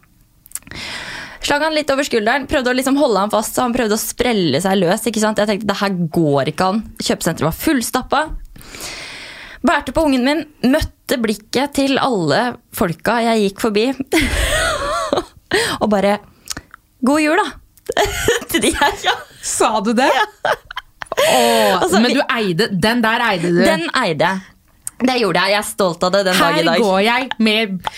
[1.45, 4.01] Slang han litt over skulderen, prøvde å liksom holde han fast, så han prøvde å
[4.01, 5.05] sprelle seg løs.
[5.05, 5.37] ikke sant?
[5.37, 6.79] Jeg tenkte det her går ikke an.
[6.97, 8.21] Kjøpesenteret var fullstappa.
[9.65, 13.85] Bærte på ungen min, møtte blikket til alle folka jeg gikk forbi.
[15.81, 16.17] og bare
[17.05, 17.45] God jul, da!
[18.49, 19.13] til de her, ja.
[19.45, 20.09] Sa du det?
[21.15, 23.63] Åh, Altså, men du eide Den der eide du.
[23.63, 24.33] Den eide.
[24.95, 25.51] Det gjorde jeg.
[25.51, 26.77] Jeg er stolt av det den dag i dag.
[26.77, 27.89] Her går jeg med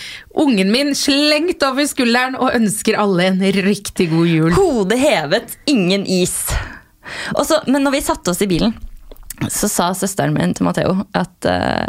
[0.42, 4.50] ungen min slengt over skulderen og ønsker alle en riktig god jul.
[4.56, 6.40] Hodet hevet, ingen is.
[7.38, 8.74] Også, men når vi satte oss i bilen,
[9.46, 11.86] så sa søsteren min til Matheo at uh,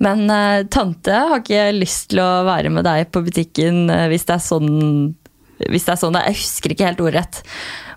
[0.00, 4.24] Men uh, tante har ikke lyst til å være med deg på butikken uh, hvis
[4.24, 4.70] det er sånn
[5.60, 6.16] hvis det er sånn.
[6.24, 7.42] Jeg husker ikke helt ordrett.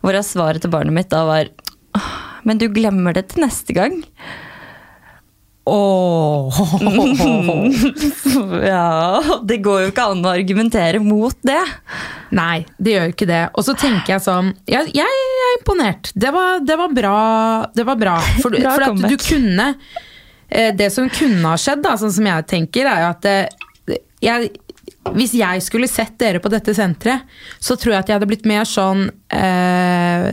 [0.04, 1.48] Hvorav svaret til barnet mitt da var
[1.96, 2.10] «Åh,
[2.48, 4.02] Men du glemmer det til neste gang.
[5.66, 6.64] Åh.
[8.64, 11.62] Ja, det går jo ikke an å argumentere mot det.
[12.36, 13.42] Nei, det gjør jo ikke det.
[13.54, 16.10] Og så tenker jeg sånn Jeg, jeg er imponert.
[16.16, 17.18] Det var, det var bra.
[17.76, 18.16] Det var bra.
[18.42, 19.68] For, Bra for at du kunne
[20.50, 24.00] eh, Det som kunne ha skjedd, da, sånn som jeg tenker, er jo at det,
[24.24, 24.54] jeg,
[25.12, 27.26] hvis jeg skulle sett dere på dette senteret,
[27.60, 30.30] så tror jeg at jeg hadde blitt mer sånn eh,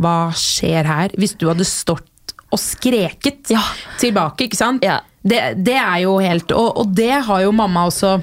[0.00, 1.12] Hva skjer her?
[1.20, 3.60] Hvis du hadde stått og skreket Ja.
[4.00, 4.84] tilbake, ikke sant?
[4.86, 5.00] Ja.
[5.24, 8.14] Det, det er jo helt og, og det har jo mamma også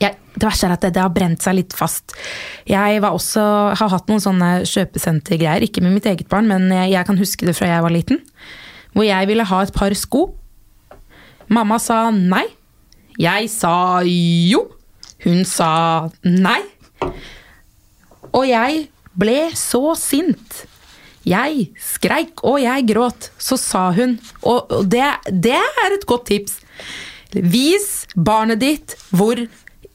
[0.00, 2.14] jeg, det verste er at det, det har brent seg litt fast.
[2.66, 3.42] Jeg var også,
[3.78, 7.46] har hatt noen sånne kjøpesentergreier, ikke med mitt eget barn, men jeg, jeg kan huske
[7.46, 8.18] det fra jeg var liten.
[8.94, 10.24] Hvor jeg ville ha et par sko.
[11.54, 12.42] Mamma sa nei.
[13.22, 14.64] Jeg sa jo.
[15.22, 16.60] Hun sa nei.
[18.34, 20.64] Og jeg ble så sint.
[21.24, 23.30] Jeg skreik og jeg gråt.
[23.38, 26.60] Så sa hun, og det, det er et godt tips
[27.34, 29.40] Vis barnet ditt hvor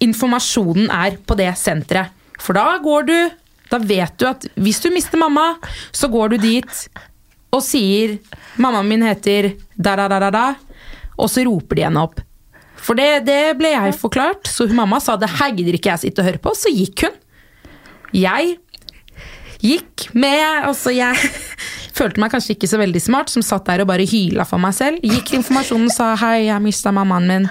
[0.03, 2.11] informasjonen er på det senteret.
[2.39, 3.17] For da går du
[3.69, 5.59] Da vet du at hvis du mister mamma,
[5.93, 6.79] så går du dit
[7.53, 8.17] og sier
[8.57, 10.55] 'Mammaen min heter da-da-da-da',
[11.17, 12.17] og så roper de henne opp.
[12.85, 16.03] For det, det ble jeg forklart, så hun mamma sa det her gidder ikke jeg
[16.07, 16.55] sitte og høre på.
[16.57, 17.17] Så gikk hun.
[18.15, 18.55] Jeg
[19.59, 21.15] gikk med Altså, jeg
[21.97, 24.75] følte meg kanskje ikke så veldig smart, som satt der og bare hyla for meg
[24.77, 25.03] selv.
[25.03, 27.49] Gikk til informasjonen og sa 'hei, jeg mista mammaen min'.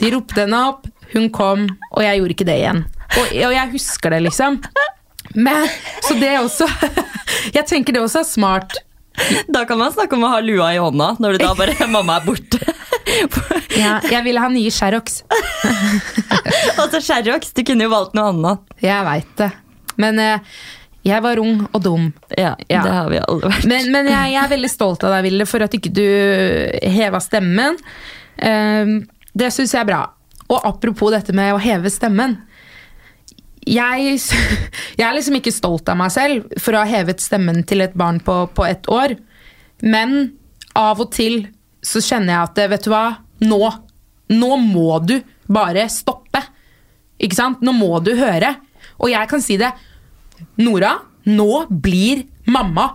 [0.00, 2.84] De ropte henne opp, hun kom, og jeg gjorde ikke det igjen.
[3.14, 4.58] Og, og jeg husker det, liksom.
[5.34, 5.68] Men,
[6.02, 6.66] så det også
[7.56, 8.76] Jeg tenker det også er smart.
[9.54, 12.20] Da kan man snakke om å ha lua i hånda når du da bare mamma
[12.20, 12.60] er borte.
[13.74, 15.20] Ja, jeg ville ha nye Sherrox.
[16.78, 18.64] altså Sherrox, du kunne jo valgt noe annet.
[18.82, 19.48] Jeg veit det.
[20.00, 20.54] Men eh,
[21.06, 22.06] jeg var ung og dum.
[22.32, 22.82] Ja, Ja.
[22.86, 23.66] det har vi alle vært.
[23.70, 26.04] Men, men jeg, jeg er veldig stolt av deg, Ville, for at ikke du
[26.96, 27.78] heva stemmen.
[28.38, 28.94] Eh,
[29.34, 30.02] det syns jeg er bra.
[30.48, 32.38] Og apropos dette med å heve stemmen.
[33.64, 34.18] Jeg,
[34.98, 37.96] jeg er liksom ikke stolt av meg selv for å ha hevet stemmen til et
[37.98, 39.16] barn på, på ett år.
[39.84, 40.34] Men
[40.78, 41.46] av og til
[41.84, 43.06] så kjenner jeg at vet du hva,
[43.44, 43.62] nå,
[44.32, 46.40] nå må du bare stoppe.
[47.20, 47.64] Ikke sant?
[47.64, 48.54] Nå må du høre.
[49.00, 49.70] Og jeg kan si det.
[50.60, 52.90] Nora, nå blir mamma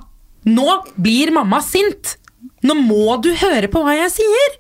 [0.48, 2.16] Nå blir mamma sint!
[2.64, 4.54] Nå må du høre på hva jeg sier!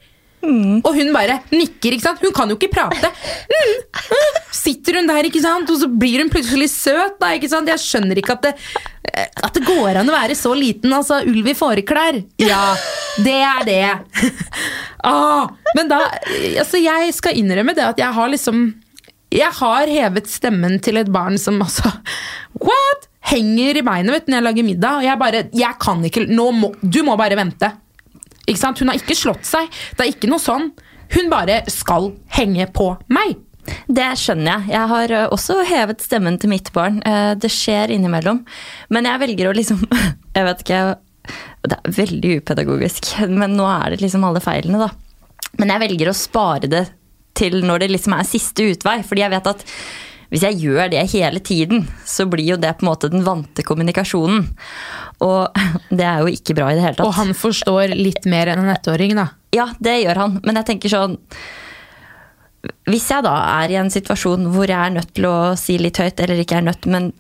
[0.43, 2.21] Og hun bare nikker, ikke sant?
[2.23, 3.09] Hun kan jo ikke prate.
[3.49, 3.73] Mm,
[4.13, 4.37] mm.
[4.55, 5.69] Sitter hun der, ikke sant?
[5.71, 7.17] og så blir hun plutselig søt.
[7.19, 7.69] Da, ikke sant?
[7.69, 8.53] Jeg skjønner ikke at det,
[9.11, 10.93] eh, at det går an å være så liten.
[10.95, 12.21] Altså, ulv i fåreklær.
[12.41, 12.75] Ja,
[13.25, 13.81] det er det.
[15.09, 16.01] ah, men da
[16.59, 18.69] Altså, jeg skal innrømme det at jeg har liksom
[19.35, 21.91] Jeg har hevet stemmen til et barn som altså
[22.63, 23.05] What?
[23.29, 25.01] Henger i beinet vet når jeg lager middag.
[25.01, 27.73] Og jeg bare Jeg kan ikke nå må, Du må bare vente.
[28.49, 28.79] Ikke sant?
[28.81, 29.69] Hun har ikke slått seg.
[29.95, 30.71] Det er ikke noe sånn.
[31.15, 33.37] Hun bare skal henge på meg.
[33.89, 34.71] Det skjønner jeg.
[34.73, 37.01] Jeg har også hevet stemmen til mitt barn.
[37.05, 38.41] Eh, Det skjer innimellom.
[38.89, 39.83] Men jeg velger å liksom
[40.35, 40.81] Jeg vet ikke
[41.69, 44.89] Det er veldig upedagogisk, men nå er det liksom alle feilene, da.
[45.59, 46.85] Men jeg velger å spare det
[47.37, 49.01] til når det liksom er siste utvei.
[49.05, 49.65] Fordi jeg vet at
[50.29, 53.63] hvis jeg gjør det hele tiden, så blir jo det på en måte den vante
[53.65, 54.47] kommunikasjonen.
[55.25, 55.63] Og
[55.99, 57.07] det er jo ikke bra i det hele tatt.
[57.07, 59.29] Og han forstår litt mer enn en ettåring, da.
[59.55, 60.37] Ja, det gjør han.
[60.45, 61.17] Men jeg tenker sånn
[62.89, 65.99] hvis jeg da er i en situasjon hvor jeg er nødt til å si litt
[66.01, 67.13] høyt, eller ikke er nødt, men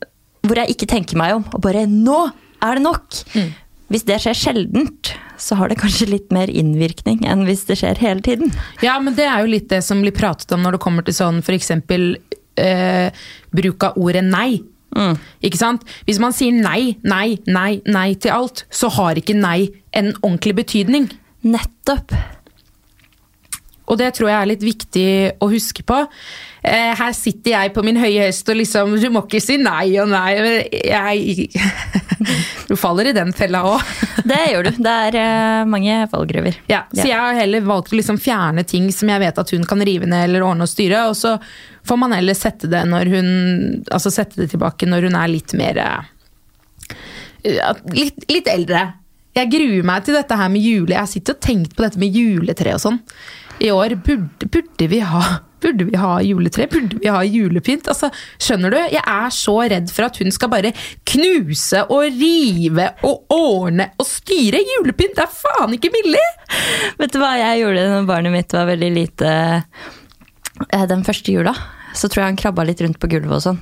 [0.43, 2.19] hvor jeg ikke tenker meg om, og bare 'nå
[2.59, 3.21] er det nok',
[3.89, 8.01] hvis det skjer sjeldent, så har det kanskje litt mer innvirkning enn hvis det skjer
[8.03, 8.51] hele tiden.
[8.83, 11.15] Ja, men det er jo litt det som blir pratet om når det kommer til
[11.15, 11.71] sånn f.eks.
[12.59, 13.07] Eh,
[13.55, 14.59] bruk av ordet nei.
[15.45, 15.85] Ikke sant?
[16.07, 20.55] Hvis man sier nei, nei, nei, nei til alt, så har ikke nei en ordentlig
[20.63, 21.09] betydning.
[21.45, 22.15] Nettopp.
[23.89, 25.09] Og det tror jeg er litt viktig
[25.41, 26.03] å huske på.
[26.69, 29.95] Eh, her sitter jeg på min høye hest og liksom Du må ikke si nei
[30.01, 30.33] og nei.
[30.85, 31.47] Jeg,
[32.69, 33.95] du faller i den fella òg.
[34.29, 34.71] Det gjør du.
[34.85, 36.59] Det er eh, mange fallgruver.
[36.69, 39.65] Ja, så jeg har heller valgt å liksom fjerne ting som jeg vet at hun
[39.67, 41.37] kan rive ned eller ordne og styre, og så
[41.87, 43.29] får man heller sette det, når hun,
[43.89, 46.95] altså sette det tilbake når hun er litt mer eh,
[47.95, 48.85] litt, litt eldre.
[49.37, 50.93] Jeg gruer meg til dette her med jule.
[50.93, 52.99] Jeg har sittet og tenkt på dette med juletre og sånn.
[53.63, 55.23] I år burde, burde, vi ha,
[55.63, 56.67] burde vi ha juletre?
[56.71, 57.89] Burde vi ha julepynt?
[57.91, 58.09] Altså,
[58.41, 58.77] skjønner du?
[58.93, 60.73] Jeg er så redd for at hun skal bare
[61.11, 64.61] knuse og rive og ordne og styre.
[64.75, 66.27] Julepynt det er faen ikke billig!
[66.99, 71.55] Vet du hva jeg gjorde når barnet mitt var veldig lite eh, den første jula?
[71.97, 73.61] Så tror jeg han krabba litt rundt på gulvet og sånn.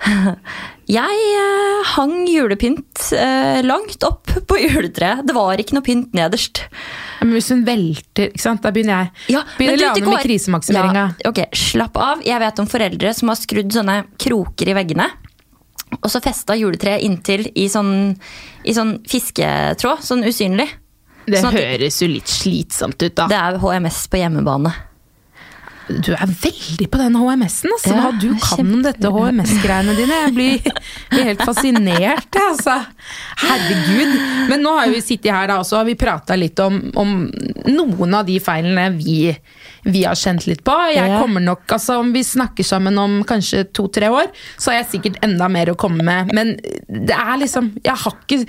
[0.90, 5.22] Jeg eh, hang julepynt eh, langt opp på juletreet.
[5.28, 6.64] Det var ikke noe pynt nederst.
[7.20, 8.62] Men hvis hun velter, ikke sant?
[8.64, 9.36] da begynner jeg.
[9.36, 11.04] Ja, begynner men du, det Lane med krisemaksimeringa.
[11.22, 12.24] Ja, ok, slapp av.
[12.26, 15.06] Jeg vet om foreldre som har skrudd sånne kroker i veggene.
[16.00, 17.94] Og så festa juletreet inntil i sånn,
[18.66, 20.68] i sånn fisketråd, sånn usynlig.
[21.30, 23.28] Det Sånn at- høres jo litt slitsomt ut, da.
[23.30, 24.72] Det er HMS på hjemmebane.
[25.98, 27.94] Du er veldig på den HMS-en, altså.
[27.96, 30.18] Ja, du kan om dette HMS-greiene dine.
[30.24, 30.68] Jeg blir,
[31.10, 32.76] blir helt fascinert, altså.
[33.42, 34.14] Herregud.
[34.50, 37.14] Men nå har vi sittet her da også, og vi prata litt om, om
[37.70, 39.22] noen av de feilene vi,
[39.88, 40.76] vi har kjent litt på.
[40.94, 44.92] Jeg kommer nok, altså Om vi snakker sammen om kanskje to-tre år, så har jeg
[44.94, 46.34] sikkert enda mer å komme med.
[46.36, 46.54] Men
[46.88, 48.44] det er liksom Jeg har ikke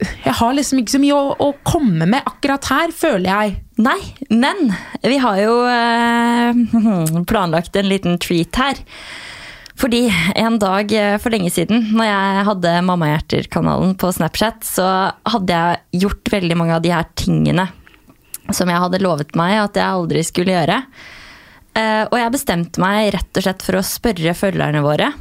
[0.00, 3.58] jeg har liksom ikke så mye å, å komme med akkurat her, føler jeg.
[3.82, 3.98] Nei,
[4.30, 4.72] men
[5.04, 6.62] vi har jo eh,
[7.30, 8.80] planlagt en liten treat her.
[9.82, 10.04] Fordi
[10.38, 14.86] en dag eh, for lenge siden, når jeg hadde Mammahjerter-kanalen på Snapchat, så
[15.34, 17.68] hadde jeg gjort veldig mange av de her tingene
[18.52, 20.82] som jeg hadde lovet meg at jeg aldri skulle gjøre.
[21.78, 25.12] Eh, og jeg bestemte meg rett og slett for å spørre følgerne våre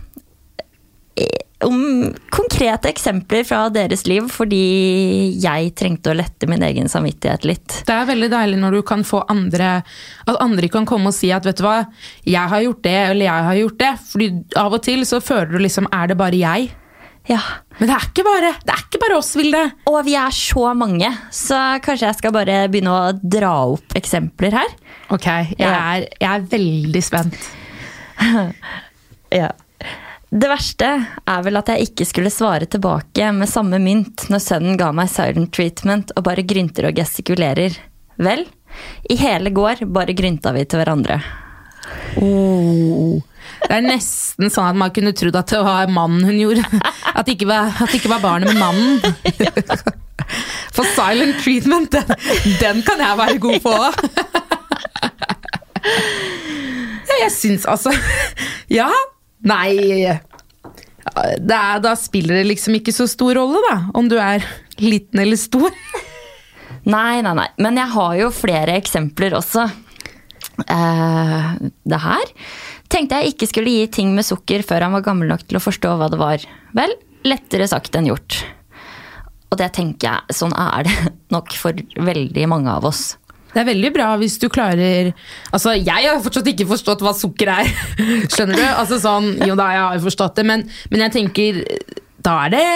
[1.65, 7.77] om konkrete eksempler fra deres liv, fordi jeg trengte å lette min egen samvittighet litt.
[7.87, 9.71] Det er veldig deilig når du kan få andre
[10.25, 11.79] At andre kan komme og si at vet du hva,
[12.27, 13.91] jeg har gjort det, eller jeg har gjort det.
[14.11, 14.29] Fordi
[14.61, 16.69] av og til så føler du liksom er det bare jeg?
[17.29, 17.39] Ja.
[17.77, 19.63] Men det er ikke bare, det er ikke bare oss, Vilde.
[19.89, 24.57] Og vi er så mange, så kanskje jeg skal bare begynne å dra opp eksempler
[24.57, 24.71] her.
[25.11, 27.51] Ok, jeg er, jeg er veldig spent.
[29.31, 29.47] Ja.
[30.31, 30.87] Det verste
[31.27, 35.09] er vel at jeg ikke skulle svare tilbake med samme mynt når sønnen ga meg
[35.11, 37.75] silent treatment og bare grynter og gestikulerer.
[38.21, 38.45] Vel,
[39.11, 41.19] i hele går bare grynta vi til hverandre.
[42.21, 43.19] Oh.
[43.65, 46.63] Det er nesten sånn at man kunne trodd at det var mannen hun gjorde.
[47.11, 49.03] At det ikke var, det ikke var barnet, men mannen.
[50.71, 52.07] For silent treatment, den,
[52.61, 53.93] den kan jeg være god på òg.
[57.19, 57.91] Jeg syns altså
[58.71, 58.87] Ja.
[59.47, 60.05] Nei.
[60.05, 63.77] Er, da spiller det liksom ikke så stor rolle, da.
[63.97, 64.45] Om du er
[64.81, 65.73] liten eller stor.
[66.89, 67.47] Nei, nei, nei.
[67.61, 69.67] Men jeg har jo flere eksempler også.
[70.61, 71.57] Uh,
[71.89, 72.31] det her
[72.91, 75.63] tenkte jeg ikke skulle gi ting med sukker før han var gammel nok til å
[75.63, 76.43] forstå hva det var.
[76.77, 76.93] Vel,
[77.27, 78.41] lettere sagt enn gjort.
[79.51, 80.97] Og det tenker jeg, sånn er det
[81.35, 81.77] nok for
[82.11, 83.15] veldig mange av oss.
[83.51, 85.09] Det er veldig bra hvis du klarer
[85.51, 87.71] Altså, jeg har fortsatt ikke forstått hva sukker er.
[88.31, 88.63] Skjønner du?
[88.69, 91.59] Altså sånn, Jo da, jeg har forstått det, men, men jeg tenker
[92.23, 92.67] Da er det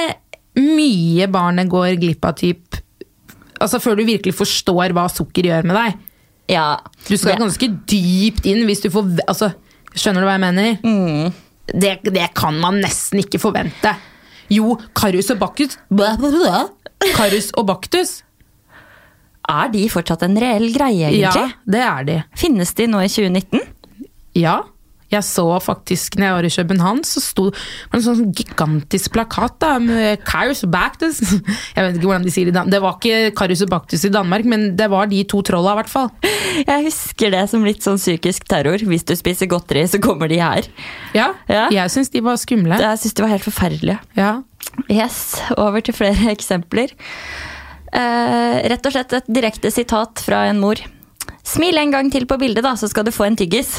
[0.60, 2.78] mye barnet går glipp av typ
[3.60, 5.96] Altså før du virkelig forstår hva sukker gjør med deg.
[6.52, 6.66] Ja,
[7.08, 9.54] Du skal det- ganske dypt inn hvis du får Altså,
[9.96, 11.32] skjønner du hva jeg mener?
[11.72, 13.96] Det, det kan man nesten ikke forvente.
[14.54, 15.78] Jo, Karus og Baktus
[17.16, 18.20] Karus og Baktus.
[19.50, 21.22] Er de fortsatt en reell greie, egentlig?
[21.22, 22.20] Ja, det er de.
[22.40, 23.62] Finnes de nå i 2019?
[24.42, 24.62] Ja.
[25.14, 29.54] Jeg så faktisk når jeg var i København, så sto det en sånn gigantisk plakat
[29.62, 31.20] da, med Karius og Bactus.
[31.22, 32.64] Jeg vet ikke hvordan de sier det.
[32.66, 35.76] i Det var ikke Karius og Bactus i Danmark, men det var de to trolla,
[35.76, 36.10] i hvert fall.
[36.66, 38.82] Jeg husker det som litt sånn psykisk terror.
[38.82, 40.68] Hvis du spiser godteri, så kommer de her.
[41.16, 41.68] Ja, Ja.
[41.72, 42.82] Jeg syns de var skumle.
[42.82, 44.00] Jeg syns de var helt forferdelige.
[44.18, 44.34] Ja.
[44.90, 46.92] Yes, over til flere eksempler.
[47.96, 50.82] Eh, rett og slett et direkte sitat fra en mor.
[51.46, 53.78] Smil en gang til på bildet, da, så skal du få en tyggis.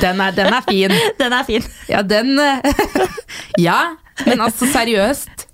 [0.00, 0.94] Den er, den er fin.
[1.20, 1.64] Den er fin.
[1.90, 2.38] Ja, den
[3.66, 5.46] Ja, men altså seriøst.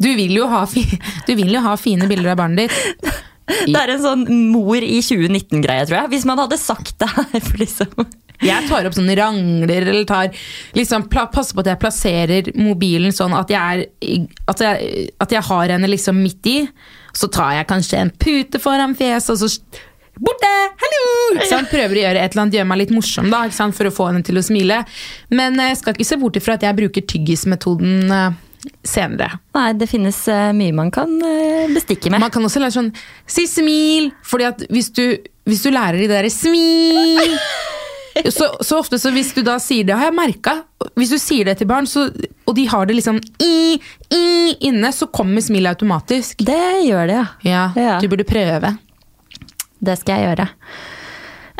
[0.00, 0.82] Du vil jo ha, fi,
[1.28, 3.12] du vil jo ha fine bilder av barnet ditt.
[3.46, 6.12] Det er en sånn mor i 2019-greie, tror jeg.
[6.16, 7.50] Hvis man hadde sagt det her.
[7.60, 8.06] Liksom.
[8.42, 10.30] Jeg tar opp sånne rangler, eller tar
[10.76, 15.44] liksom, passer på at jeg plasserer mobilen sånn at jeg, er, at jeg, at jeg
[15.48, 16.56] har henne liksom midt i.
[17.16, 19.84] Så tar jeg kanskje en pute foran fjeset, og så
[20.16, 20.48] Borte!
[20.80, 21.66] Hallo!
[21.68, 24.24] Prøver å gjøre et eller annet, gjøre meg litt morsom da, for å få henne
[24.24, 24.78] til å smile.
[25.28, 28.38] Men eh, jeg skal ikke se bort ifra at jeg bruker tyggismetoden eh,
[28.86, 29.38] senere.
[29.56, 32.22] Nei, det finnes eh, mye man kan eh, bestikke med.
[32.22, 32.92] Man kan også lære sånn
[33.26, 34.10] Si smil!
[34.26, 35.04] Fordi at hvis du,
[35.48, 37.36] hvis du lærer de der smil
[38.32, 40.54] så, så ofte så hvis du da sier det, har jeg merka
[40.96, 42.06] Hvis du sier det til barn, så,
[42.46, 43.76] og de har det liksom i,
[44.08, 44.26] i,
[44.70, 46.40] inne, så kommer smilet automatisk.
[46.46, 47.26] Det gjør det, ja.
[47.44, 47.96] Ja, Ja.
[48.00, 48.76] Du burde prøve.
[49.84, 50.48] Det skal jeg gjøre.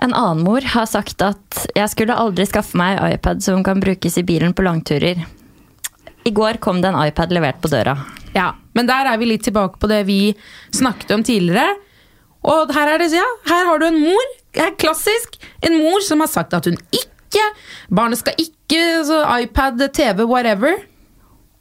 [0.03, 4.19] En annen mor har sagt at jeg skulle aldri skaffe meg iPad som kan brukes
[4.21, 5.23] i bilen på langturer.
[6.27, 7.97] I går kom det en iPad levert på døra.
[8.35, 10.35] Ja, Men der er vi litt tilbake på det vi
[10.75, 11.77] snakket om tidligere.
[12.47, 14.27] Og her er det, ja, her har du en mor,
[14.59, 17.47] er klassisk, en mor som har sagt at hun ikke,
[17.89, 20.83] barnet skal ikke, så iPad, TV, whatever.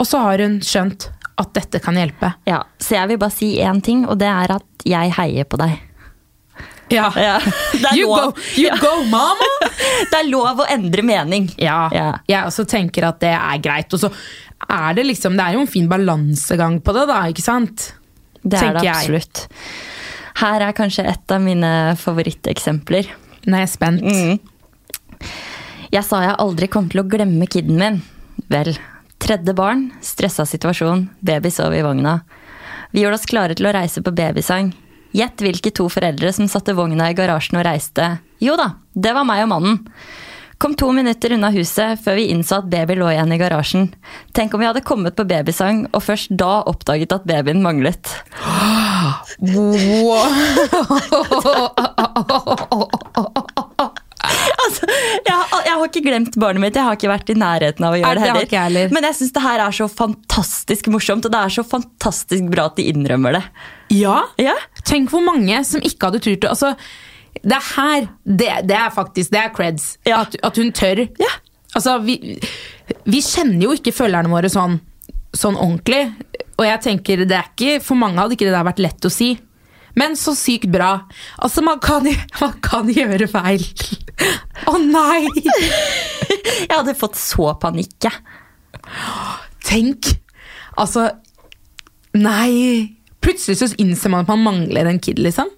[0.02, 1.08] Og så har hun skjønt
[1.40, 2.34] at dette kan hjelpe.
[2.48, 5.58] Ja, Så jeg vil bare si én ting, og det er at jeg heier på
[5.62, 5.80] deg.
[6.94, 7.08] Ja.
[7.18, 7.36] Ja,
[7.92, 8.36] er You, lov.
[8.36, 9.48] go, you go, mama!
[10.12, 11.48] det er lov å endre mening.
[11.62, 12.08] Ja, Ja.
[12.30, 13.94] jeg også tenker at det er greit.
[13.98, 14.12] Og så
[14.70, 17.92] er det liksom, det er jo en fin balansegang på det da, ikke sant?
[18.46, 18.94] Det er det jeg.
[18.96, 19.46] absolutt.
[20.42, 23.10] Her er kanskje et av mine favoritteksempler.
[23.48, 24.04] Nå er jeg spent.
[24.06, 24.40] Mm.
[25.94, 28.02] Jeg sa jeg aldri kom til å glemme kiden min.
[28.52, 28.74] Vel,
[29.22, 32.20] tredje barn, stressa situasjon, baby sov i vogna.
[32.94, 34.74] Vi gjorde oss klare til å reise på babysang.
[35.16, 38.18] Gjett hvilke to foreldre som satte vogna i garasjen og reiste.
[38.44, 39.78] Jo da, det var meg og mannen.
[40.60, 43.90] Kom to minutter unna huset før vi innså at baby lå igjen i garasjen.
[44.36, 48.12] Tenk om vi hadde kommet på babysang og først da oppdaget at babyen manglet.
[54.66, 57.86] Altså, jeg, har- jeg har ikke glemt barnet mitt, jeg har ikke vært i nærheten
[57.88, 58.94] av å gjøre det det heller.
[58.96, 62.66] Men jeg syns det her er så fantastisk morsomt, og det er så fantastisk bra
[62.72, 63.44] at de innrømmer det.
[63.96, 64.56] Ja, Ja.
[64.84, 66.74] tenk hvor mange som ikke hadde turt altså,
[67.44, 69.98] Det er her, det, det er faktisk det er creds.
[70.08, 70.22] Ja.
[70.24, 71.04] At, at hun tør.
[71.20, 71.34] Ja.
[71.76, 72.40] Altså, vi,
[73.06, 74.80] vi kjenner jo ikke følgerne våre sånn,
[75.36, 76.08] sånn ordentlig.
[76.58, 79.12] Og jeg tenker, det er ikke, For mange hadde ikke det der vært lett å
[79.12, 79.34] si.
[79.96, 81.08] Men så sykt bra.
[81.38, 82.08] Altså, man kan,
[82.42, 83.66] man kan gjøre feil.
[84.68, 85.26] Å nei!
[86.66, 88.14] Jeg hadde fått så panikk, jeg.
[89.66, 90.12] Tenk!
[90.78, 91.08] Altså
[92.16, 92.96] Nei!
[93.24, 95.50] Plutselig så innser man at man mangler en kid, liksom.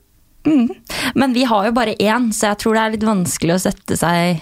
[0.48, 0.70] Mm.
[1.20, 3.98] Men vi har jo bare én, så jeg tror det er litt vanskelig å sette
[4.00, 4.40] seg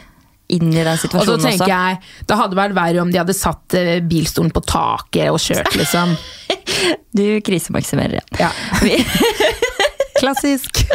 [0.54, 1.72] inn i den Og så situasjonen tenker også.
[1.74, 5.74] jeg, Det hadde vært verre om de hadde satt eh, bilstolen på taket og kjørt,
[5.80, 6.16] liksom.
[7.16, 8.44] Du krisemaksimerer igjen.
[8.44, 9.64] Ja.
[10.20, 10.84] Klassisk.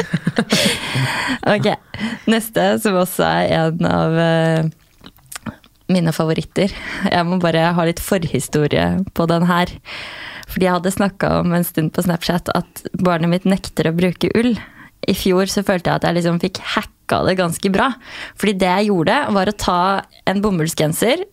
[1.50, 1.66] Ok,
[2.28, 5.54] neste som også er en av uh,
[5.90, 6.72] mine favoritter.
[7.08, 8.84] Jeg må bare ha litt forhistorie
[9.16, 9.72] på den her.
[10.50, 14.30] Fordi jeg hadde snakka om en stund på Snapchat at barnet mitt nekter å bruke
[14.36, 14.52] ull.
[15.08, 17.90] I fjor så følte jeg at jeg liksom fikk hacka det ganske bra.
[18.38, 19.82] Fordi det jeg gjorde, var å ta
[20.28, 21.24] en bomullsgenser,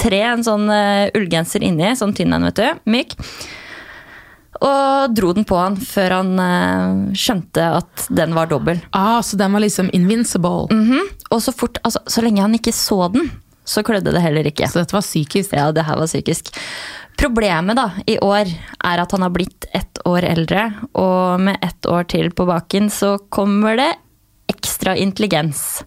[0.00, 3.18] tre en sånn uh, ullgenser inni, sånn tynn en, vet du, myk.
[4.60, 8.82] Og dro den på han før han uh, skjønte at den var dobbel.
[8.92, 10.68] Ah, så den var liksom invincible.
[10.72, 11.06] Mhm.
[11.30, 13.30] Og så fort, altså, så lenge han ikke så den,
[13.64, 14.68] så klødde det heller ikke.
[14.68, 15.54] Så dette var psykisk.
[15.54, 16.50] Ja, det her var psykisk.
[17.20, 21.86] Problemet da, i år er at han har blitt ett år eldre, og med ett
[21.86, 23.90] år til på baken så kommer det
[24.50, 25.82] ekstra intelligens.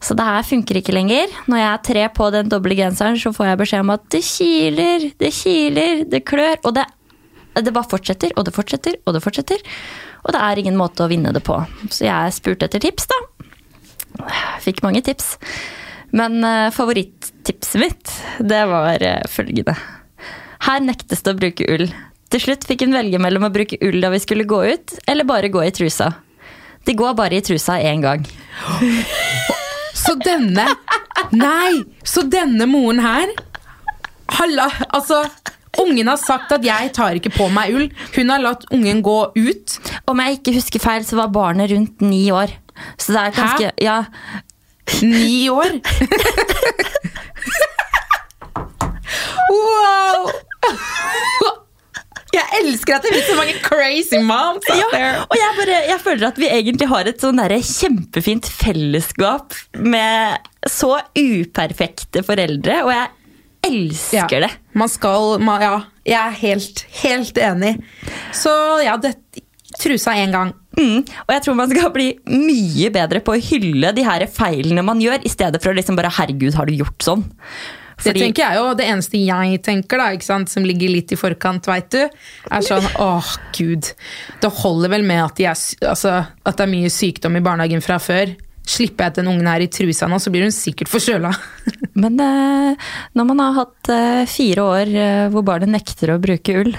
[0.00, 1.32] Så det her funker ikke lenger.
[1.50, 4.22] Når jeg er tre på den doble genseren, så får jeg beskjed om at det
[4.24, 6.56] kiler, det kiler, det klør.
[6.64, 6.86] Og det,
[7.58, 9.62] det bare fortsetter, og det fortsetter, og det fortsetter.
[10.24, 11.56] Og det er ingen måte å vinne det på.
[11.90, 13.20] Så jeg spurte etter tips, da.
[14.62, 15.34] Fikk mange tips.
[16.16, 19.76] Men eh, favorittipset mitt, det var eh, følgende.
[20.66, 21.86] Her nektes det å bruke ull.
[22.30, 25.26] Til slutt fikk hun velge mellom å bruke ull da vi skulle gå ut, eller
[25.26, 26.12] bare gå i trusa.
[26.86, 28.26] De går bare i trusa én gang.
[30.00, 30.64] Så denne
[31.36, 31.82] Nei!
[32.06, 33.32] Så denne moren her
[34.32, 35.18] Halla, altså
[35.78, 37.92] Ungen har sagt at 'jeg tar ikke på meg ull'.
[38.16, 39.78] Hun har latt ungen gå ut.
[40.08, 42.50] Om jeg ikke husker feil, så var barnet rundt ni år.
[42.98, 43.72] Så det er ganske Hæ?
[43.80, 44.04] Ja,
[45.02, 45.78] Ni år!
[49.50, 50.30] wow!
[52.30, 55.22] Jeg elsker at det finnes så mange crazy moms out Ja, there.
[55.26, 60.38] og jeg, bare, jeg føler at vi egentlig har et sånn kjempefint fellesskap med
[60.70, 63.08] så uperfekte foreldre, og jeg
[63.66, 64.50] elsker det.
[64.72, 67.74] Man skal man, Ja, jeg er helt, helt enig.
[68.36, 68.52] Så
[68.84, 69.16] ja, det,
[69.80, 70.54] trusa én gang.
[70.78, 74.84] Mm, og jeg tror man skal bli mye bedre på å hylle de her feilene
[74.86, 77.26] man gjør, i stedet for å liksom bare 'herregud, har du gjort sånn'?
[78.00, 81.90] Det tenker jeg jo, det eneste jeg tenker, da, som ligger litt i forkant, veit
[81.92, 82.00] du,
[82.48, 83.90] er sånn åh, gud.
[84.40, 87.84] Det holder vel med at, de er, altså, at det er mye sykdom i barnehagen
[87.84, 88.32] fra før.
[88.70, 91.32] Slipper jeg at den ungen er i trusa nå, så blir hun sikkert forkjøla.
[92.02, 96.54] Men eh, når man har hatt eh, fire år eh, hvor barnet nekter å bruke
[96.62, 96.70] ull,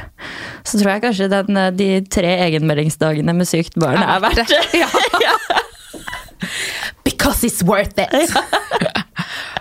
[0.64, 4.62] så tror jeg kanskje den, de tre egenmeldingsdagene med sykt barn er verdt det.
[5.26, 5.36] Ja.
[7.06, 8.32] Because it's worth it!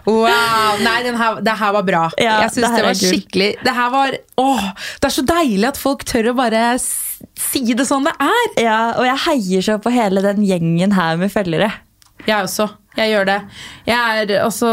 [0.06, 0.78] Wow!
[0.80, 2.04] Nei, her, det her var bra.
[2.16, 4.64] Ja, jeg syns det det var skikkelig Det her var Åh!
[4.96, 8.48] Det er så deilig at folk tør å bare si det sånn det er.
[8.64, 11.68] Ja, og jeg heier så på hele den gjengen her med følgere.
[12.26, 12.68] Jeg også.
[12.98, 13.38] Jeg gjør det.
[13.86, 14.70] Jeg er også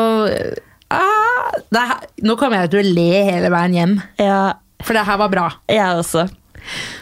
[0.89, 4.41] ah, det her, Nå kommer jeg til å le hele veien hjem, Ja,
[4.83, 5.47] for det her var bra.
[5.69, 6.27] jeg også.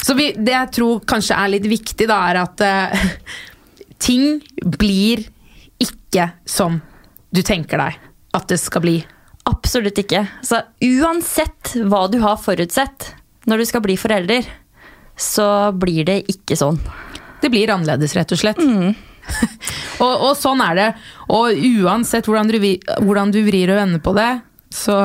[0.06, 3.08] Så vi, det jeg tror kanskje er litt viktig, da, er at uh,
[3.98, 4.42] ting
[4.78, 5.24] blir
[5.82, 6.78] ikke som
[7.36, 7.98] du tenker deg
[8.36, 9.00] at det skal bli.
[9.50, 10.26] Absolutt ikke.
[10.46, 13.14] Så uansett hva du har forutsett
[13.50, 14.46] når du skal bli forelder,
[15.16, 16.80] så blir det ikke sånn.
[17.42, 18.62] Det blir annerledes, rett og slett.
[20.04, 20.90] og, og sånn er det.
[21.36, 22.60] Og uansett hvordan du,
[23.06, 24.34] hvordan du vrir og vender på det,
[24.76, 24.96] så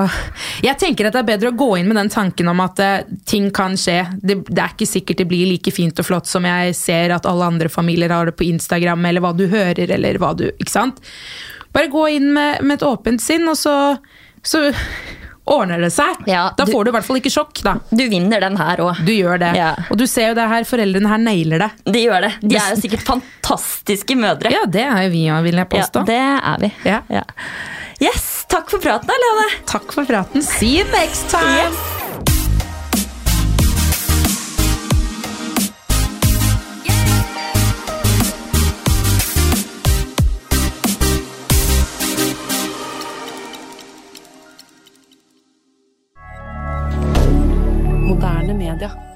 [0.65, 3.13] Jeg tenker at det er bedre å gå inn med den tanken om at uh,
[3.29, 4.03] ting kan skje.
[4.19, 7.29] Det, det er ikke sikkert det blir like fint og flott som jeg ser at
[7.29, 10.73] alle andre familier har det på Instagram, eller hva du hører, eller hva du Ikke
[10.73, 10.99] sant?
[11.71, 13.77] Bare gå inn med, med et åpent sinn, og så,
[14.43, 14.65] så
[15.51, 16.21] ordner det seg.
[16.31, 17.75] Ja, da du- får du i hvert fall ikke sjokk, da.
[17.91, 19.05] Du vinner den her òg.
[19.05, 19.53] Du gjør det.
[19.59, 19.75] Ja.
[19.91, 21.71] Og du ser jo det her, foreldrene her nailer det.
[21.93, 22.33] De gjør det.
[22.43, 24.51] De er jo sikkert fantastiske mødre.
[24.55, 26.05] Ja, det er jo vi òg, vil jeg påstå.
[26.07, 26.73] Ja, det er vi.
[27.19, 27.25] Ja.
[28.01, 29.49] Yes, takk for praten, Lene.
[29.67, 30.41] Takk for praten.
[30.43, 31.69] See you next time!
[31.69, 32.40] Yes.
[48.81, 49.10] commentaire.